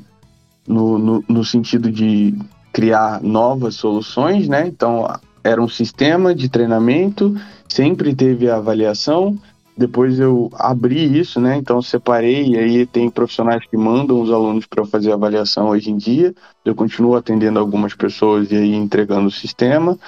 [0.68, 2.38] no, no, no sentido de
[2.72, 4.68] criar novas soluções, né?
[4.68, 5.08] Então,
[5.44, 7.36] era um sistema de treinamento,
[7.68, 9.38] sempre teve a avaliação,
[9.78, 11.58] depois eu abri isso, né?
[11.58, 15.98] Então separei e aí tem profissionais que mandam os alunos para fazer avaliação hoje em
[15.98, 16.34] dia.
[16.64, 20.00] Eu continuo atendendo algumas pessoas e aí entregando o sistema.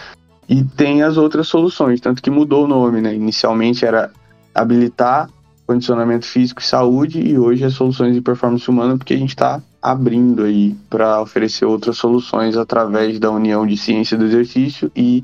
[0.49, 3.13] E tem as outras soluções, tanto que mudou o nome, né?
[3.13, 4.11] Inicialmente era
[4.53, 5.29] habilitar
[5.67, 9.61] condicionamento físico e saúde e hoje é soluções de performance humana porque a gente está
[9.81, 15.21] abrindo aí para oferecer outras soluções através da união de ciência do exercício e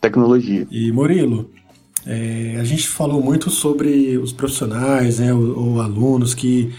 [0.00, 0.66] tecnologia.
[0.70, 1.50] E Murilo,
[2.06, 6.72] é, a gente falou muito sobre os profissionais, né, ou, ou, alunos que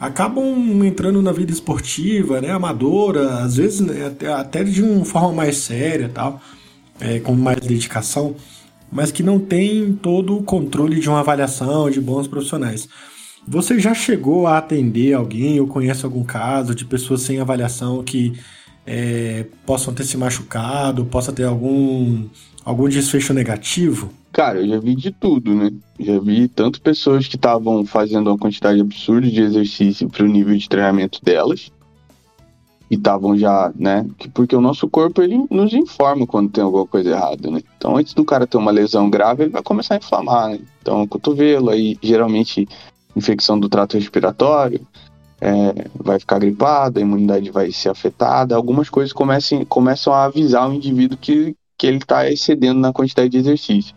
[0.00, 5.32] acabam entrando na vida esportiva, né, amadora, às vezes né, até, até de uma forma
[5.32, 6.40] mais séria, tal,
[7.00, 8.34] é, com mais dedicação,
[8.90, 12.88] mas que não tem todo o controle de uma avaliação de bons profissionais.
[13.46, 18.34] Você já chegou a atender alguém ou conhece algum caso de pessoas sem avaliação que
[18.86, 22.24] é, possam ter se machucado, possa ter algum,
[22.64, 24.10] algum desfecho negativo?
[24.32, 25.70] Cara, eu já vi de tudo, né?
[25.98, 30.56] Já vi tanto pessoas que estavam fazendo uma quantidade absurda de exercício para o nível
[30.56, 31.70] de treinamento delas
[32.90, 34.06] e estavam já, né?
[34.32, 37.60] Porque o nosso corpo ele nos informa quando tem alguma coisa errada, né?
[37.76, 40.60] Então, antes do cara ter uma lesão grave, ele vai começar a inflamar, né?
[40.80, 42.66] Então, cotovelo, aí geralmente
[43.14, 44.80] infecção do trato respiratório,
[45.40, 48.56] é, vai ficar gripado, a imunidade vai ser afetada.
[48.56, 53.28] Algumas coisas comecem, começam a avisar o indivíduo que, que ele está excedendo na quantidade
[53.28, 53.94] de exercício.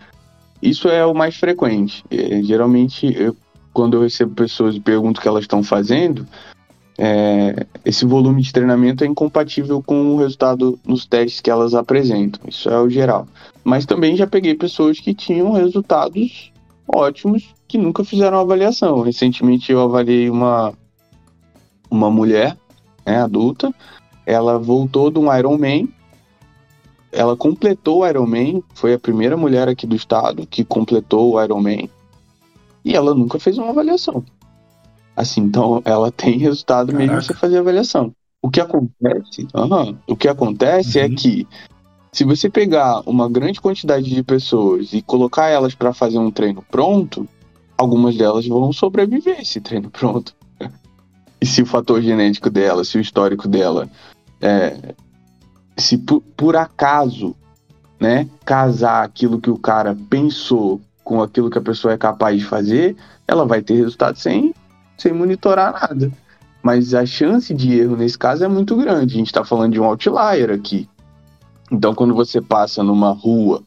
[0.62, 2.04] Isso é o mais frequente.
[2.12, 3.36] É, geralmente, eu,
[3.74, 6.28] quando eu recebo pessoas e pergunto o que elas estão fazendo,
[6.98, 12.42] é, esse volume de treinamento é incompatível com o resultado nos testes que elas apresentam.
[12.48, 13.28] Isso é o geral.
[13.64, 16.52] Mas também já peguei pessoas que tinham resultados
[16.88, 19.02] ótimos que nunca fizeram avaliação.
[19.02, 20.74] Recentemente eu avaliei uma,
[21.90, 22.58] uma mulher
[23.06, 23.74] né, adulta,
[24.26, 25.88] ela voltou de um Ironman
[27.12, 31.90] ela completou o Ironman, foi a primeira mulher aqui do estado que completou o Ironman,
[32.86, 34.24] e ela nunca fez uma avaliação.
[35.16, 37.06] Assim, então ela tem resultado Caraca.
[37.06, 38.14] mesmo sem fazer avaliação.
[38.42, 41.14] O que acontece, uhum, o que acontece é uhum.
[41.14, 41.48] é que
[42.12, 46.64] se você pegar uma grande quantidade de pessoas e colocar elas para fazer um treino
[46.70, 47.28] pronto,
[47.78, 50.36] algumas delas vão sobreviver esse treino pronto.
[51.40, 53.90] E se o fator genético dela, se o histórico dela
[54.40, 54.94] é,
[55.78, 57.36] se por, por acaso,
[58.00, 62.46] né, casar aquilo que o cara pensou com aquilo que a pessoa é capaz de
[62.46, 62.96] fazer,
[63.28, 64.54] ela vai ter resultado sem,
[65.02, 66.12] sem monitorar nada.
[66.64, 69.16] Mas a chance de erro nesse caso é muito grande.
[69.16, 70.88] A gente está falando de um outlier aqui.
[71.72, 73.64] Então, quando você passa numa rua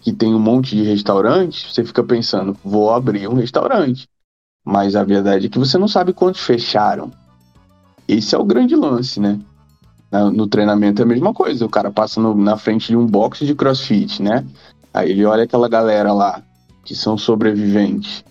[0.00, 4.08] que tem um monte de restaurantes, você fica pensando, vou abrir um restaurante.
[4.64, 7.10] Mas a verdade é que você não sabe quantos fecharam.
[8.06, 9.40] Esse é o grande lance, né?
[10.32, 11.64] No treinamento é a mesma coisa.
[11.66, 14.44] O cara passa no, na frente de um box de crossfit, né?
[14.94, 16.42] Aí ele olha aquela galera lá,
[16.84, 18.24] que são sobreviventes,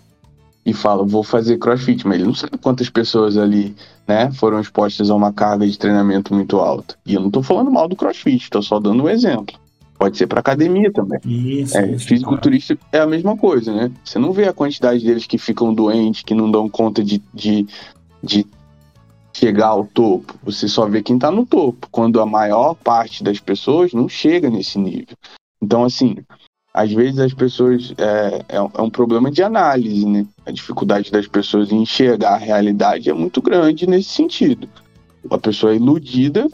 [0.65, 3.75] e fala, vou fazer crossfit, mas ele não sabe quantas pessoas ali,
[4.08, 6.95] né, foram expostas a uma carga de treinamento muito alta.
[7.06, 9.56] E eu não tô falando mal do crossfit, tô só dando um exemplo.
[9.97, 11.19] Pode ser para academia também.
[11.23, 12.89] Isso, é, isso, fisiculturista claro.
[12.91, 13.91] é a mesma coisa, né?
[14.04, 17.65] Você não vê a quantidade deles que ficam doentes, que não dão conta de, de,
[18.21, 18.45] de
[19.34, 20.34] chegar ao topo.
[20.43, 24.49] Você só vê quem está no topo, quando a maior parte das pessoas não chega
[24.49, 25.15] nesse nível.
[25.62, 26.17] Então, assim,
[26.75, 27.93] às vezes as pessoas.
[27.97, 30.25] É, é, é, um problema de análise, né?
[30.45, 34.67] A dificuldade das pessoas em enxergar a realidade é muito grande nesse sentido.
[35.31, 36.47] A pessoa é iludida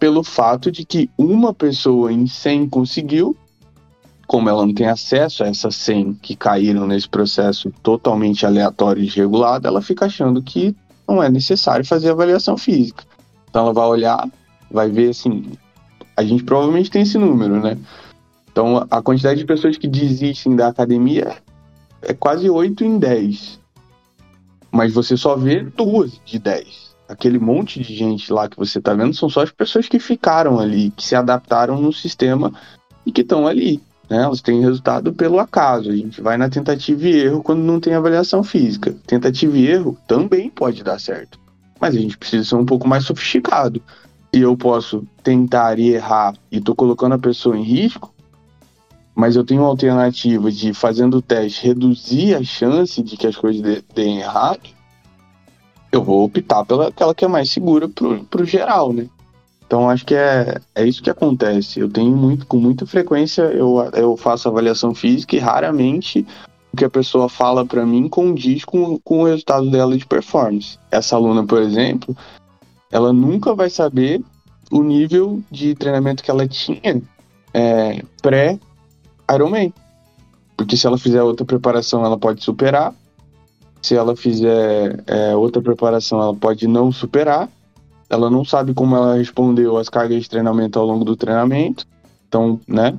[0.00, 3.36] pelo fato de que uma pessoa em 100 conseguiu,
[4.26, 9.06] como ela não tem acesso a essas 100 que caíram nesse processo totalmente aleatório e
[9.06, 10.74] desregulado, ela fica achando que
[11.06, 13.04] não é necessário fazer avaliação física.
[13.48, 14.28] Então ela vai olhar,
[14.70, 15.44] vai ver assim,
[16.16, 17.78] a gente provavelmente tem esse número, né?
[18.60, 21.34] Então a quantidade de pessoas que desistem da academia
[22.02, 23.58] é quase 8 em 10.
[24.70, 26.94] Mas você só vê duas de 10.
[27.08, 30.60] Aquele monte de gente lá que você está vendo são só as pessoas que ficaram
[30.60, 32.52] ali, que se adaptaram no sistema
[33.06, 33.82] e que estão ali.
[34.10, 34.24] Né?
[34.24, 35.88] Elas têm resultado pelo acaso.
[35.88, 38.94] A gente vai na tentativa e erro quando não tem avaliação física.
[39.06, 41.40] Tentativa e erro também pode dar certo.
[41.80, 43.80] Mas a gente precisa ser um pouco mais sofisticado.
[44.34, 48.14] E eu posso tentar e errar e estou colocando a pessoa em risco,
[49.20, 53.36] mas eu tenho uma alternativa de, fazendo o teste, reduzir a chance de que as
[53.36, 54.60] coisas deem errado,
[55.92, 59.08] eu vou optar pela aquela que é mais segura para o geral, né?
[59.66, 61.80] Então acho que é, é isso que acontece.
[61.80, 66.26] Eu tenho muito, com muita frequência eu, eu faço avaliação física e raramente
[66.72, 70.78] o que a pessoa fala para mim condiz com, com o resultado dela de performance.
[70.90, 72.16] Essa aluna, por exemplo,
[72.90, 74.22] ela nunca vai saber
[74.72, 77.02] o nível de treinamento que ela tinha
[77.52, 78.02] é,
[79.30, 79.72] pré-Ironman.
[80.56, 82.94] Porque se ela fizer outra preparação, ela pode superar.
[83.80, 87.48] Se ela fizer é, outra preparação, ela pode não superar.
[88.10, 91.86] Ela não sabe como ela respondeu às cargas de treinamento ao longo do treinamento.
[92.28, 92.98] Então, né?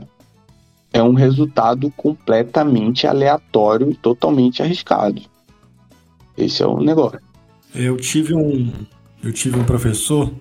[0.94, 5.22] É um resultado completamente aleatório, totalmente arriscado.
[6.38, 7.20] Esse é o negócio.
[7.74, 8.74] Eu tive um,
[9.24, 10.34] eu tive um professor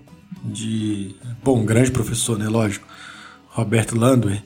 [0.42, 2.85] de, bom, um grande professor, né, lógico,
[3.48, 4.42] Roberto Landwehr,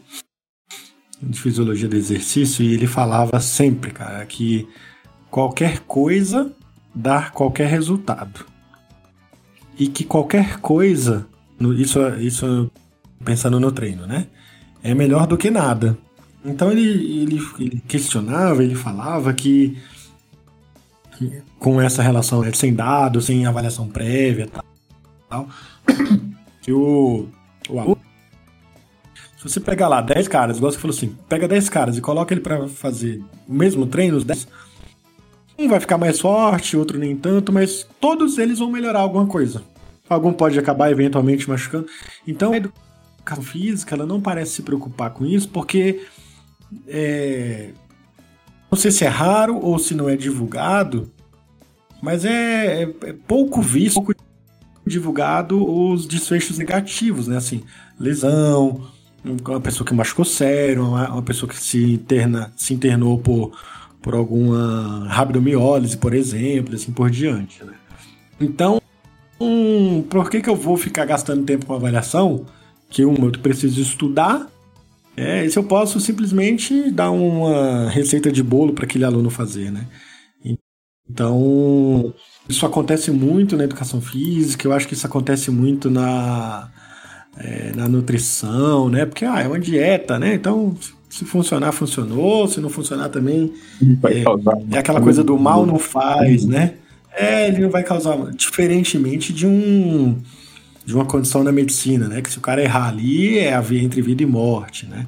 [1.24, 4.68] de fisiologia do exercício, e ele falava sempre, cara, que
[5.30, 6.52] qualquer coisa
[6.94, 8.46] dá qualquer resultado.
[9.78, 11.26] E que qualquer coisa,
[11.76, 12.70] isso, isso
[13.24, 14.28] pensando no treino, né?
[14.82, 15.98] É melhor do que nada.
[16.44, 19.78] Então ele, ele, ele questionava, ele falava que
[21.58, 24.48] com essa relação né, sem dados, sem avaliação prévia
[25.28, 25.48] tal,
[26.60, 27.28] que o,
[27.68, 27.93] o
[29.44, 32.32] se você pegar lá 10 caras, igual você falou assim, pega 10 caras e coloca
[32.32, 34.48] ele para fazer o mesmo treino, os 10,
[35.58, 39.62] um vai ficar mais forte, outro nem tanto, mas todos eles vão melhorar alguma coisa.
[40.08, 41.86] Algum pode acabar eventualmente machucando.
[42.26, 46.06] Então, a educação física, ela não parece se preocupar com isso, porque
[46.88, 47.72] é,
[48.70, 51.12] não sei se é raro ou se não é divulgado,
[52.02, 54.14] mas é, é, é pouco visto, pouco
[54.86, 57.36] divulgado os desfechos negativos, né?
[57.36, 57.62] Assim,
[57.98, 58.93] lesão,
[59.24, 63.52] uma pessoa que machucou sério, uma, pessoa que se interna, se internou por,
[64.02, 67.74] por alguma rabdomiólise, por exemplo, assim por diante, né?
[68.40, 68.80] Então,
[69.40, 72.44] hum, por que, que eu vou ficar gastando tempo com avaliação?
[72.90, 74.48] Que uma, eu preciso estudar,
[75.16, 79.86] é, se eu posso simplesmente dar uma receita de bolo para aquele aluno fazer, né?
[81.08, 82.14] Então,
[82.48, 86.70] isso acontece muito na educação física, eu acho que isso acontece muito na,
[87.36, 89.04] é, na nutrição, né?
[89.06, 90.34] Porque ah, é uma dieta, né?
[90.34, 90.76] Então,
[91.08, 93.52] se funcionar, funcionou, se não funcionar também.
[94.04, 94.24] É,
[94.74, 96.74] é, aquela coisa do mal não faz, né?
[97.12, 98.16] É, ele não vai causar.
[98.32, 100.20] Diferentemente de um
[100.84, 102.20] de uma condição na medicina, né?
[102.20, 105.06] Que se o cara errar ali, é a via entre vida e morte, né?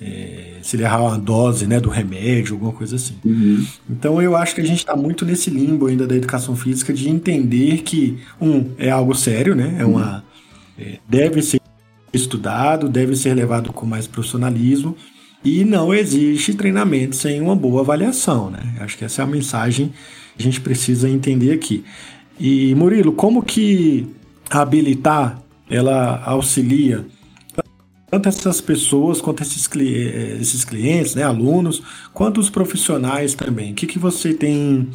[0.00, 3.14] É, se ele errar uma dose né, do remédio, alguma coisa assim.
[3.24, 3.64] Uhum.
[3.88, 7.08] Então eu acho que a gente está muito nesse limbo ainda da educação física de
[7.08, 9.76] entender que, um, é algo sério, né?
[9.78, 10.24] É uma.
[11.08, 11.60] Deve ser
[12.12, 14.96] estudado, deve ser levado com mais profissionalismo.
[15.44, 18.76] E não existe treinamento sem uma boa avaliação, né?
[18.80, 19.92] Acho que essa é a mensagem
[20.36, 21.84] que a gente precisa entender aqui.
[22.38, 24.06] E Murilo, como que
[24.50, 27.06] habilitar ela auxilia
[28.10, 29.66] tanto essas pessoas quanto esses,
[30.38, 31.82] esses clientes, né, alunos,
[32.12, 33.72] quanto os profissionais também.
[33.72, 34.90] O que, que você tem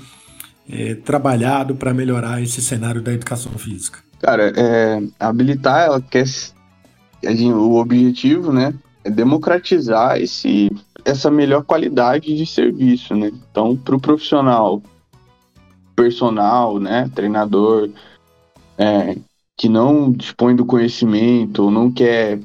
[0.70, 4.07] é, trabalhado para melhorar esse cenário da educação física?
[4.20, 6.26] Cara, é, habilitar, ela quer
[7.54, 10.72] o objetivo, né, é democratizar esse,
[11.04, 13.32] essa melhor qualidade de serviço, né.
[13.52, 14.82] Então, para o profissional,
[15.96, 17.90] personal, né, treinador,
[18.78, 19.18] é,
[19.58, 22.40] que não dispõe do conhecimento não quer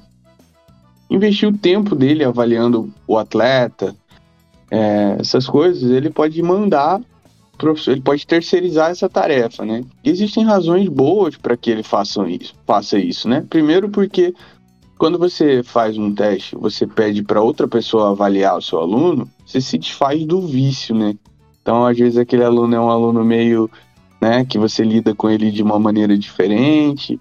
[1.10, 3.94] investir o tempo dele avaliando o atleta,
[4.70, 6.98] é, essas coisas, ele pode mandar,
[7.86, 9.84] ele pode terceirizar essa tarefa, né?
[10.04, 13.44] existem razões boas para que ele faça isso, faça isso, né?
[13.48, 14.34] Primeiro porque
[14.98, 19.60] quando você faz um teste, você pede para outra pessoa avaliar o seu aluno, você
[19.60, 21.14] se desfaz do vício, né?
[21.60, 23.70] Então, às vezes aquele aluno é um aluno meio,
[24.20, 27.20] né, que você lida com ele de uma maneira diferente,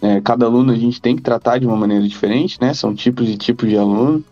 [0.00, 2.72] é, cada aluno a gente tem que tratar de uma maneira diferente, né?
[2.72, 4.24] São tipos e tipos de aluno.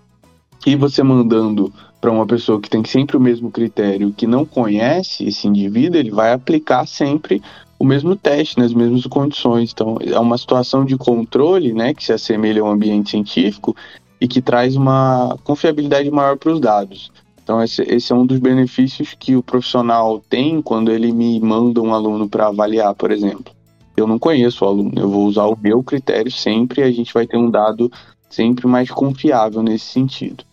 [0.64, 5.24] E você mandando para uma pessoa que tem sempre o mesmo critério, que não conhece
[5.24, 7.42] esse indivíduo, ele vai aplicar sempre
[7.78, 9.72] o mesmo teste, nas mesmas condições.
[9.72, 13.74] Então, é uma situação de controle, né, que se assemelha ao ambiente científico
[14.20, 17.11] e que traz uma confiabilidade maior para os dados.
[17.42, 21.80] Então, esse, esse, é um dos benefícios que o profissional tem quando ele me manda
[21.80, 23.56] um aluno para avaliar, por exemplo
[23.97, 27.14] eu não conheço o aluno, eu vou usar o meu critério sempre e a gente
[27.14, 27.90] vai ter um dado
[28.28, 30.44] sempre mais confiável nesse sentido.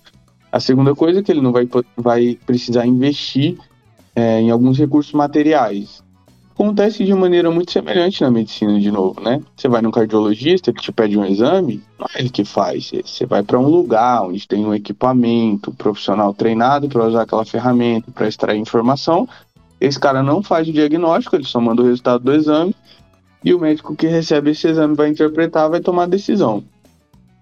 [0.54, 3.58] A segunda coisa é que ele não vai, vai precisar investir
[4.16, 6.04] é, em alguns recursos materiais.
[6.54, 9.42] Acontece de maneira muito semelhante na medicina, de novo, né?
[9.58, 12.92] Você vai no cardiologista que te pede um exame, não é ele que faz.
[13.04, 17.46] Você vai para um lugar onde tem um equipamento, um profissional treinado para usar aquela
[17.46, 19.28] ferramenta para extrair informação.
[19.82, 22.76] Esse cara não faz o diagnóstico, ele só manda o resultado do exame
[23.44, 26.64] e o médico que recebe esse exame vai interpretar, vai tomar a decisão.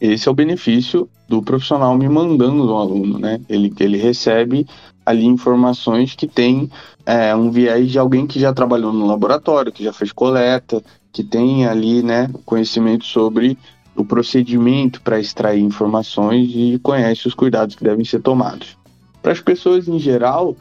[0.01, 3.39] Esse é o benefício do profissional me mandando um aluno, né?
[3.47, 4.65] Ele, ele recebe
[5.05, 6.69] ali informações que tem
[7.05, 11.23] é, um viés de alguém que já trabalhou no laboratório, que já fez coleta, que
[11.23, 13.57] tem ali, né, conhecimento sobre
[13.95, 18.77] o procedimento para extrair informações e conhece os cuidados que devem ser tomados.
[19.21, 20.55] Para as pessoas em geral,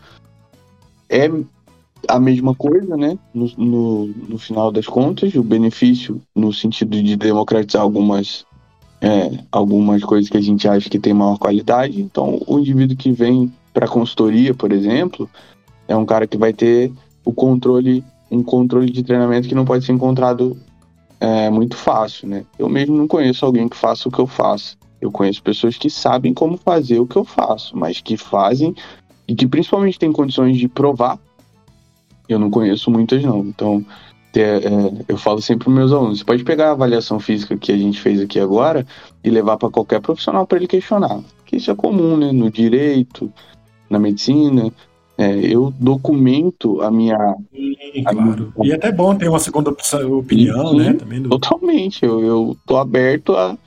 [1.09, 1.30] é
[2.09, 3.18] a mesma coisa, né?
[3.32, 8.45] No, no, no, final das contas, o benefício no sentido de democratizar algumas,
[9.01, 12.01] é, algumas coisas que a gente acha que tem maior qualidade.
[12.01, 15.28] Então, o indivíduo que vem para consultoria, por exemplo,
[15.88, 16.92] é um cara que vai ter
[17.24, 20.57] o controle, um controle de treinamento que não pode ser encontrado
[21.18, 22.44] é, muito fácil, né?
[22.59, 24.76] Eu mesmo não conheço alguém que faça o que eu faço.
[25.01, 28.74] Eu conheço pessoas que sabem como fazer o que eu faço, mas que fazem
[29.26, 31.18] e que principalmente têm condições de provar
[32.32, 33.40] eu não conheço muitas, não.
[33.40, 33.84] Então,
[35.09, 38.01] eu falo sempre para meus alunos: você pode pegar a avaliação física que a gente
[38.01, 38.87] fez aqui agora
[39.24, 41.20] e levar para qualquer profissional para ele questionar.
[41.45, 42.31] Que isso é comum, né?
[42.31, 43.33] No direito,
[43.89, 44.72] na medicina.
[45.18, 47.37] É, eu documento a minha.
[47.53, 47.74] Sim,
[48.07, 48.53] a claro.
[48.57, 48.68] Minha...
[48.68, 50.93] E é até bom ter uma segunda opinião, Sim, né?
[50.95, 51.28] Também do...
[51.28, 52.05] Totalmente.
[52.05, 53.59] Eu, eu tô aberto a,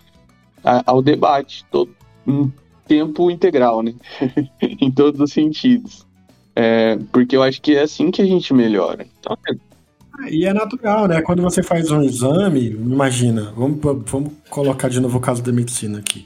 [0.63, 1.65] a, ao debate.
[1.69, 1.87] Tô
[2.25, 2.51] em
[2.87, 3.93] tempo integral, né?
[4.61, 6.07] em todos os sentidos.
[6.55, 9.05] É, porque eu acho que é assim que a gente melhora.
[9.19, 9.72] Então, é...
[10.29, 11.21] E é natural, né?
[11.21, 15.99] Quando você faz um exame, imagina, vamos, vamos colocar de novo o caso da medicina
[15.99, 16.25] aqui.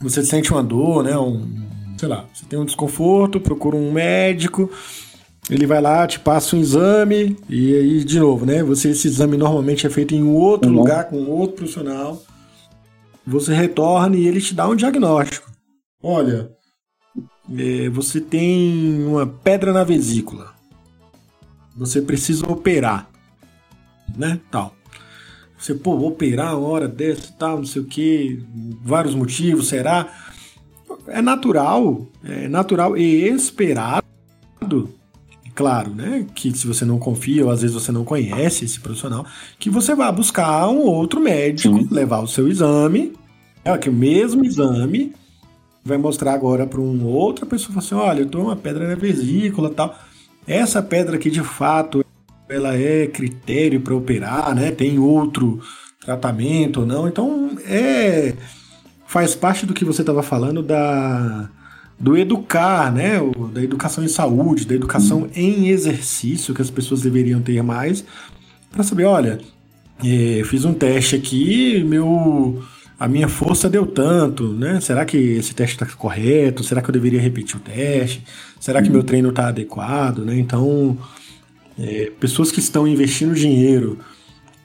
[0.00, 1.16] Você sente uma dor, né?
[1.16, 1.48] Um,
[1.96, 4.70] sei lá, você tem um desconforto, procura um médico,
[5.48, 8.62] ele vai lá, te passa um exame, e aí, de novo, né?
[8.64, 10.76] Você, esse exame normalmente é feito em outro uhum.
[10.76, 12.22] lugar, com outro profissional.
[13.26, 15.50] Você retorna e ele te dá um diagnóstico.
[16.02, 16.50] Olha,
[17.56, 20.57] é, você tem uma pedra na vesícula.
[21.78, 23.08] Você precisa operar,
[24.16, 24.40] né?
[24.50, 24.74] Tal.
[25.56, 28.44] Você, pô, operar uma hora dessa, tal, não sei o que,
[28.82, 30.12] vários motivos, será?
[31.06, 34.04] É natural, é natural e esperado,
[35.54, 36.26] claro, né?
[36.34, 39.26] Que se você não confia ou às vezes você não conhece esse profissional,
[39.58, 41.88] que você vá buscar um outro médico, Sim.
[41.90, 43.12] levar o seu exame,
[43.64, 45.12] é que o mesmo exame
[45.84, 49.70] vai mostrar agora para uma outra pessoa, assim, olha, eu tô uma pedra na vesícula
[49.70, 49.98] tal.
[50.48, 52.04] Essa pedra aqui, de fato,
[52.48, 54.70] ela é critério para operar, né?
[54.70, 55.60] Tem outro
[56.00, 57.06] tratamento ou não.
[57.06, 58.34] Então, é
[59.06, 61.48] faz parte do que você estava falando da
[61.98, 63.20] do educar, né?
[63.20, 65.30] O, da educação em saúde, da educação uhum.
[65.34, 68.04] em exercício que as pessoas deveriam ter mais
[68.70, 69.40] para saber, olha,
[70.04, 72.62] é, fiz um teste aqui, meu
[72.98, 74.80] a minha força deu tanto, né?
[74.80, 76.64] Será que esse teste está correto?
[76.64, 78.24] Será que eu deveria repetir o teste?
[78.58, 80.36] Será que meu treino está adequado, né?
[80.36, 80.98] Então,
[81.78, 83.98] é, pessoas que estão investindo dinheiro,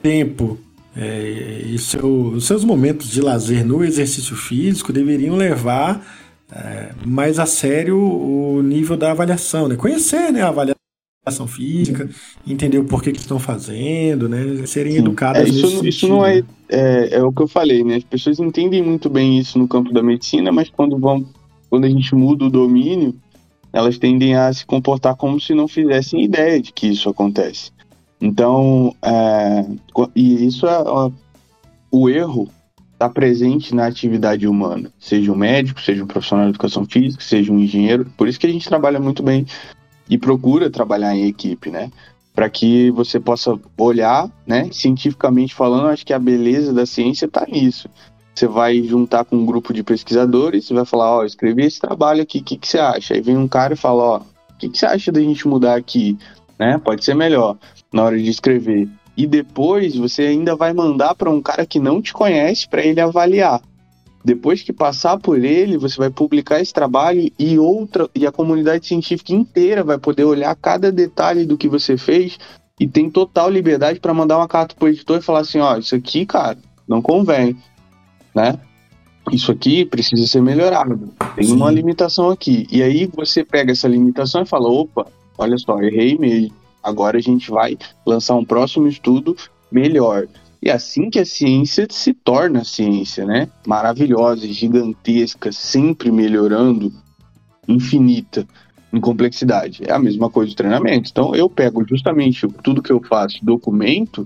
[0.02, 0.60] tempo
[0.96, 6.04] é, e seu, seus momentos de lazer no exercício físico deveriam levar
[6.52, 9.76] é, mais a sério o nível da avaliação, né?
[9.76, 10.83] Conhecer né, a avaliação
[11.24, 12.10] educação física,
[12.46, 14.66] entender o porquê que estão fazendo, né?
[14.66, 15.00] Serem Sim.
[15.00, 17.96] educadas é, isso, isso não é, é, é o que eu falei, né?
[17.96, 21.26] As pessoas entendem muito bem isso no campo da medicina, mas quando vão
[21.70, 23.16] quando a gente muda o domínio,
[23.72, 27.72] elas tendem a se comportar como se não fizessem ideia de que isso acontece.
[28.22, 29.66] Então, é,
[30.16, 30.78] e isso é
[31.90, 32.48] o erro
[32.94, 37.52] está presente na atividade humana, seja um médico, seja um profissional de educação física, seja
[37.52, 38.06] um engenheiro.
[38.16, 39.46] Por isso que a gente trabalha muito bem
[40.10, 41.92] e procura trabalhar em equipe, né?
[42.34, 44.70] Para que você possa olhar, né?
[44.72, 47.90] Cientificamente falando, acho que a beleza da ciência está nisso.
[48.34, 51.80] Você vai juntar com um grupo de pesquisadores, você vai falar, ó, oh, escrevi esse
[51.80, 53.14] trabalho aqui, o que, que você acha?
[53.14, 55.48] Aí vem um cara e fala, ó, oh, o que, que você acha da gente
[55.48, 56.18] mudar aqui?
[56.58, 56.80] Né?
[56.80, 57.58] Pode ser melhor
[57.92, 58.90] na hora de escrever.
[59.16, 63.00] E depois você ainda vai mandar para um cara que não te conhece para ele
[63.00, 63.62] avaliar.
[64.24, 68.88] Depois que passar por ele, você vai publicar esse trabalho e outra e a comunidade
[68.88, 72.38] científica inteira vai poder olhar cada detalhe do que você fez
[72.80, 75.96] e tem total liberdade para mandar uma carta pro editor e falar assim, ó, isso
[75.96, 76.58] aqui, cara,
[76.88, 77.58] não convém,
[78.34, 78.58] né?
[79.32, 81.14] Isso aqui precisa ser melhorado.
[81.36, 81.56] Tem Sim.
[81.56, 82.68] uma limitação aqui.
[82.72, 85.06] E aí você pega essa limitação e fala, opa,
[85.38, 86.54] olha só, errei mesmo.
[86.82, 89.36] Agora a gente vai lançar um próximo estudo
[89.72, 90.28] melhor.
[90.66, 93.50] E assim que a ciência se torna ciência, né?
[93.68, 96.90] Maravilhosa, gigantesca, sempre melhorando,
[97.68, 98.48] infinita
[98.94, 99.84] em complexidade.
[99.86, 101.10] É a mesma coisa do treinamento.
[101.12, 104.26] Então eu pego justamente tudo que eu faço, documento,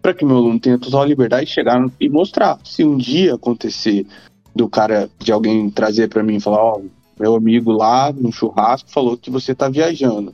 [0.00, 2.56] para que meu aluno tenha total liberdade de chegar e mostrar.
[2.62, 4.06] Se um dia acontecer
[4.54, 6.84] do cara, de alguém trazer para mim e falar, ó, oh,
[7.18, 10.32] meu amigo lá no churrasco falou que você tá viajando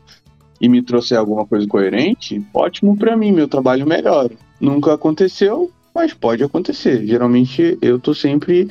[0.61, 4.36] e me trouxer alguma coisa coerente, ótimo para mim, meu trabalho melhora.
[4.61, 7.07] Nunca aconteceu, mas pode acontecer.
[7.07, 8.71] Geralmente eu tô sempre,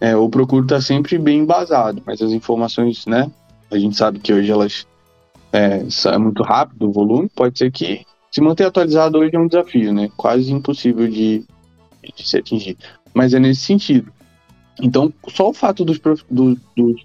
[0.00, 3.30] é, eu procuro estar tá sempre bem embasado, mas as informações, né?
[3.70, 4.86] A gente sabe que hoje elas
[5.52, 9.48] é, é muito rápido o volume, pode ser que se manter atualizado hoje é um
[9.48, 10.08] desafio, né?
[10.16, 11.44] Quase impossível de,
[12.16, 12.76] de se atingir.
[13.12, 14.12] Mas é nesse sentido.
[14.80, 15.98] Então, só o fato dos,
[16.30, 17.02] dos, dos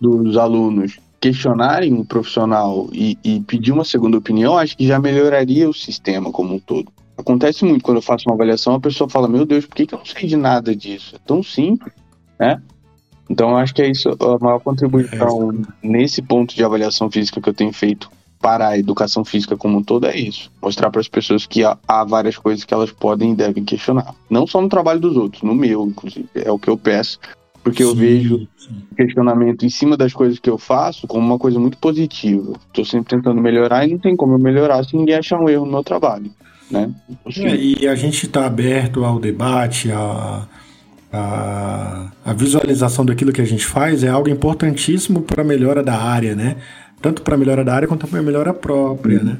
[0.00, 5.68] dos alunos questionarem o profissional e, e pedir uma segunda opinião, acho que já melhoraria
[5.68, 6.92] o sistema como um todo.
[7.16, 9.94] Acontece muito quando eu faço uma avaliação, a pessoa fala: Meu Deus, por que, que
[9.94, 11.16] eu não sei de nada disso?
[11.16, 11.92] É tão simples,
[12.38, 12.60] né?
[13.28, 17.40] Então, eu acho que é isso a maior contribuição é nesse ponto de avaliação física
[17.40, 18.08] que eu tenho feito
[18.40, 20.52] para a educação física como um todo é isso.
[20.62, 24.14] Mostrar para as pessoas que há, há, várias coisas que elas podem e devem questionar.
[24.30, 26.28] Não só no trabalho dos outros, no meu, inclusive.
[26.34, 27.18] É o que eu peço.
[27.64, 28.82] Porque sim, eu vejo sim.
[28.96, 32.52] questionamento em cima das coisas que eu faço como uma coisa muito positiva.
[32.68, 35.64] Estou sempre tentando melhorar e não tem como eu melhorar se ninguém achar um erro
[35.64, 36.30] no meu trabalho.
[36.70, 36.90] Né?
[37.36, 40.46] É, e a gente está aberto ao debate, a,
[41.12, 45.96] a, a, visualização daquilo que a gente faz é algo importantíssimo para a melhora da
[45.96, 46.56] área, né?
[47.00, 49.24] Tanto para a melhora da área quanto para a melhora própria, uhum.
[49.24, 49.38] né?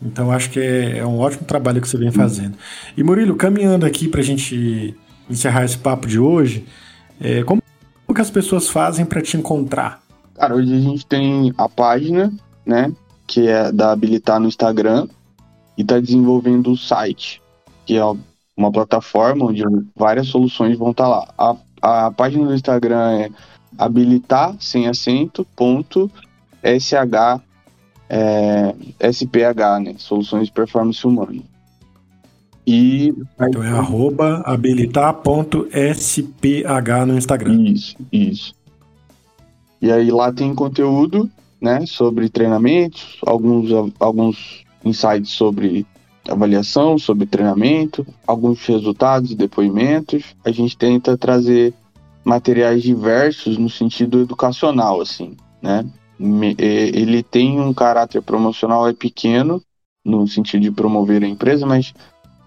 [0.00, 2.56] Então acho que é, é, um ótimo trabalho que você vem fazendo.
[2.96, 4.94] E Murilo, caminhando aqui para a gente
[5.28, 6.64] encerrar esse papo de hoje,
[7.20, 7.60] é, como
[8.14, 10.00] que as pessoas fazem para te encontrar?
[10.34, 12.32] Cara, hoje a gente tem a página,
[12.64, 12.92] né?
[13.26, 15.08] Que é da Habilitar no Instagram,
[15.78, 17.40] e está desenvolvendo o site,
[17.86, 18.02] que é
[18.56, 19.62] uma plataforma onde
[19.94, 21.56] várias soluções vão estar tá lá.
[21.80, 23.30] A, a página do Instagram é
[23.78, 26.10] habilitar sem acento ponto
[26.80, 26.94] sh
[28.10, 28.74] é,
[29.12, 29.94] SPH, né?
[29.98, 31.42] Soluções de Performance Humana.
[32.66, 35.62] E então é arroba habilitar.sph
[37.06, 37.62] no Instagram.
[37.62, 38.54] Isso, isso.
[39.80, 43.70] E aí lá tem conteúdo, né, sobre treinamentos, alguns,
[44.00, 45.86] alguns insights sobre
[46.28, 50.36] avaliação, sobre treinamento, alguns resultados e depoimentos.
[50.44, 51.72] A gente tenta trazer
[52.24, 55.84] materiais diversos no sentido educacional, assim, né?
[56.58, 59.62] Ele tem um caráter promocional é pequeno
[60.04, 61.94] no sentido de promover a empresa, mas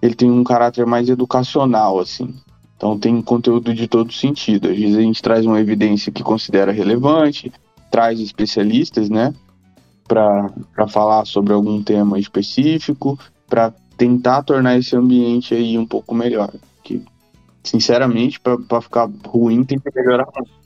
[0.02, 2.36] ele tem um caráter mais educacional, assim.
[2.76, 4.68] Então tem conteúdo de todo sentido.
[4.68, 7.52] Às vezes a gente traz uma evidência que considera relevante,
[7.90, 9.34] traz especialistas, né?
[10.08, 16.52] Para falar sobre algum tema específico, para tentar tornar esse ambiente aí um pouco melhor.
[16.84, 17.04] Que,
[17.64, 20.62] sinceramente, para ficar ruim, tem que melhorar muito.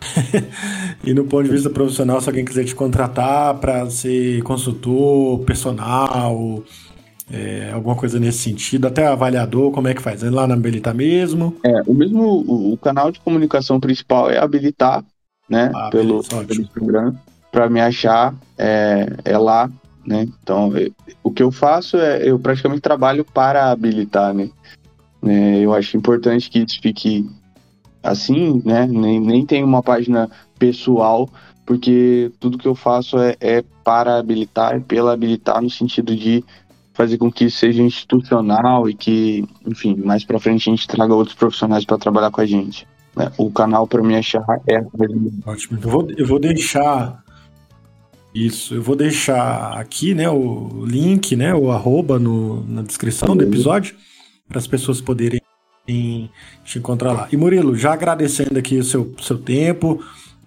[1.04, 6.64] e no ponto de vista profissional, se alguém quiser te contratar para ser consultor, personal,
[7.30, 10.22] é, alguma coisa nesse sentido, até avaliador, como é que faz?
[10.22, 11.56] É lá na Habilitar mesmo?
[11.64, 15.04] É, o mesmo, o, o canal de comunicação principal é Habilitar,
[15.48, 17.14] né, ah, pelo, pelo Instagram
[17.50, 19.70] para me achar é, é, lá,
[20.06, 20.26] né?
[20.42, 20.92] Então, eu,
[21.22, 24.50] o que eu faço é eu praticamente trabalho para habilitar, né?
[25.22, 27.28] É, eu acho importante que isso fique
[28.02, 28.86] assim, né?
[28.86, 31.28] Nem, nem tem uma página pessoal,
[31.66, 36.44] porque tudo que eu faço é, é para habilitar pela habilitar no sentido de
[36.94, 41.36] fazer com que seja institucional e que, enfim, mais para frente a gente traga outros
[41.36, 42.86] profissionais para trabalhar com a gente.
[43.16, 43.30] Né?
[43.38, 44.84] O canal para me achar é.
[45.46, 45.78] Ótimo.
[45.82, 47.22] Eu vou, eu vou deixar
[48.34, 53.42] isso, eu vou deixar aqui, né, o link, né, o arroba no, na descrição do
[53.42, 53.96] episódio,
[54.48, 55.40] para as pessoas poderem
[56.64, 57.28] te encontrar lá.
[57.32, 60.00] E Murilo, já agradecendo aqui o seu, seu tempo,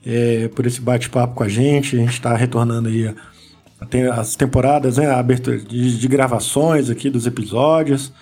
[0.05, 3.13] é, por esse bate-papo com a gente, a gente está retornando aí a,
[3.81, 8.13] a, as temporadas, né, a abertura de, de, gravações aqui dos episódios,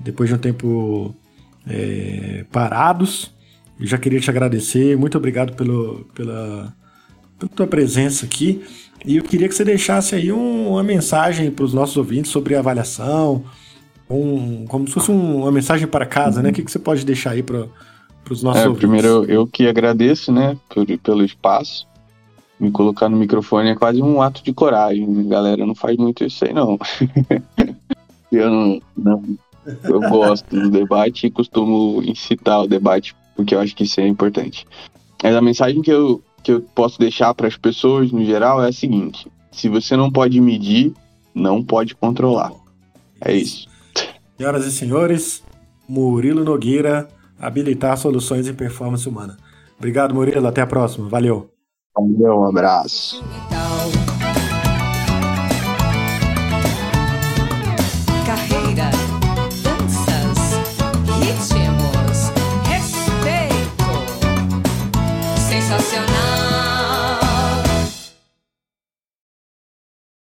[0.00, 1.14] depois de um tempo
[1.66, 3.34] é, parados.
[3.78, 6.74] Eu já queria te agradecer, muito obrigado pelo, pela,
[7.38, 8.62] pela tua presença aqui.
[9.04, 12.54] E eu queria que você deixasse aí um, uma mensagem para os nossos ouvintes sobre
[12.54, 13.44] avaliação,
[14.08, 16.50] um, como se fosse um, uma mensagem para casa, né?
[16.50, 17.66] O que, que você pode deixar aí para
[18.30, 18.88] os nossos é, ouvintes?
[18.88, 21.86] Primeiro, eu, eu que agradeço, né, por, pelo espaço.
[22.60, 25.24] Me colocar no microfone é quase um ato de coragem, né?
[25.24, 25.66] galera.
[25.66, 26.78] Não faz muito isso aí, não.
[28.30, 29.22] eu não, não,
[29.82, 34.06] eu gosto do debate e costumo incitar o debate, porque eu acho que isso é
[34.06, 34.64] importante.
[35.22, 38.68] Mas a mensagem que eu, que eu posso deixar para as pessoas no geral é
[38.68, 40.92] a seguinte: se você não pode medir,
[41.34, 42.52] não pode controlar.
[43.20, 43.68] É isso.
[44.36, 45.42] Senhoras e senhores,
[45.88, 49.36] Murilo Nogueira, habilitar soluções em performance humana.
[49.78, 50.46] Obrigado, Murilo.
[50.46, 51.08] Até a próxima.
[51.08, 51.50] Valeu.
[51.94, 53.22] Valeu, um abraço.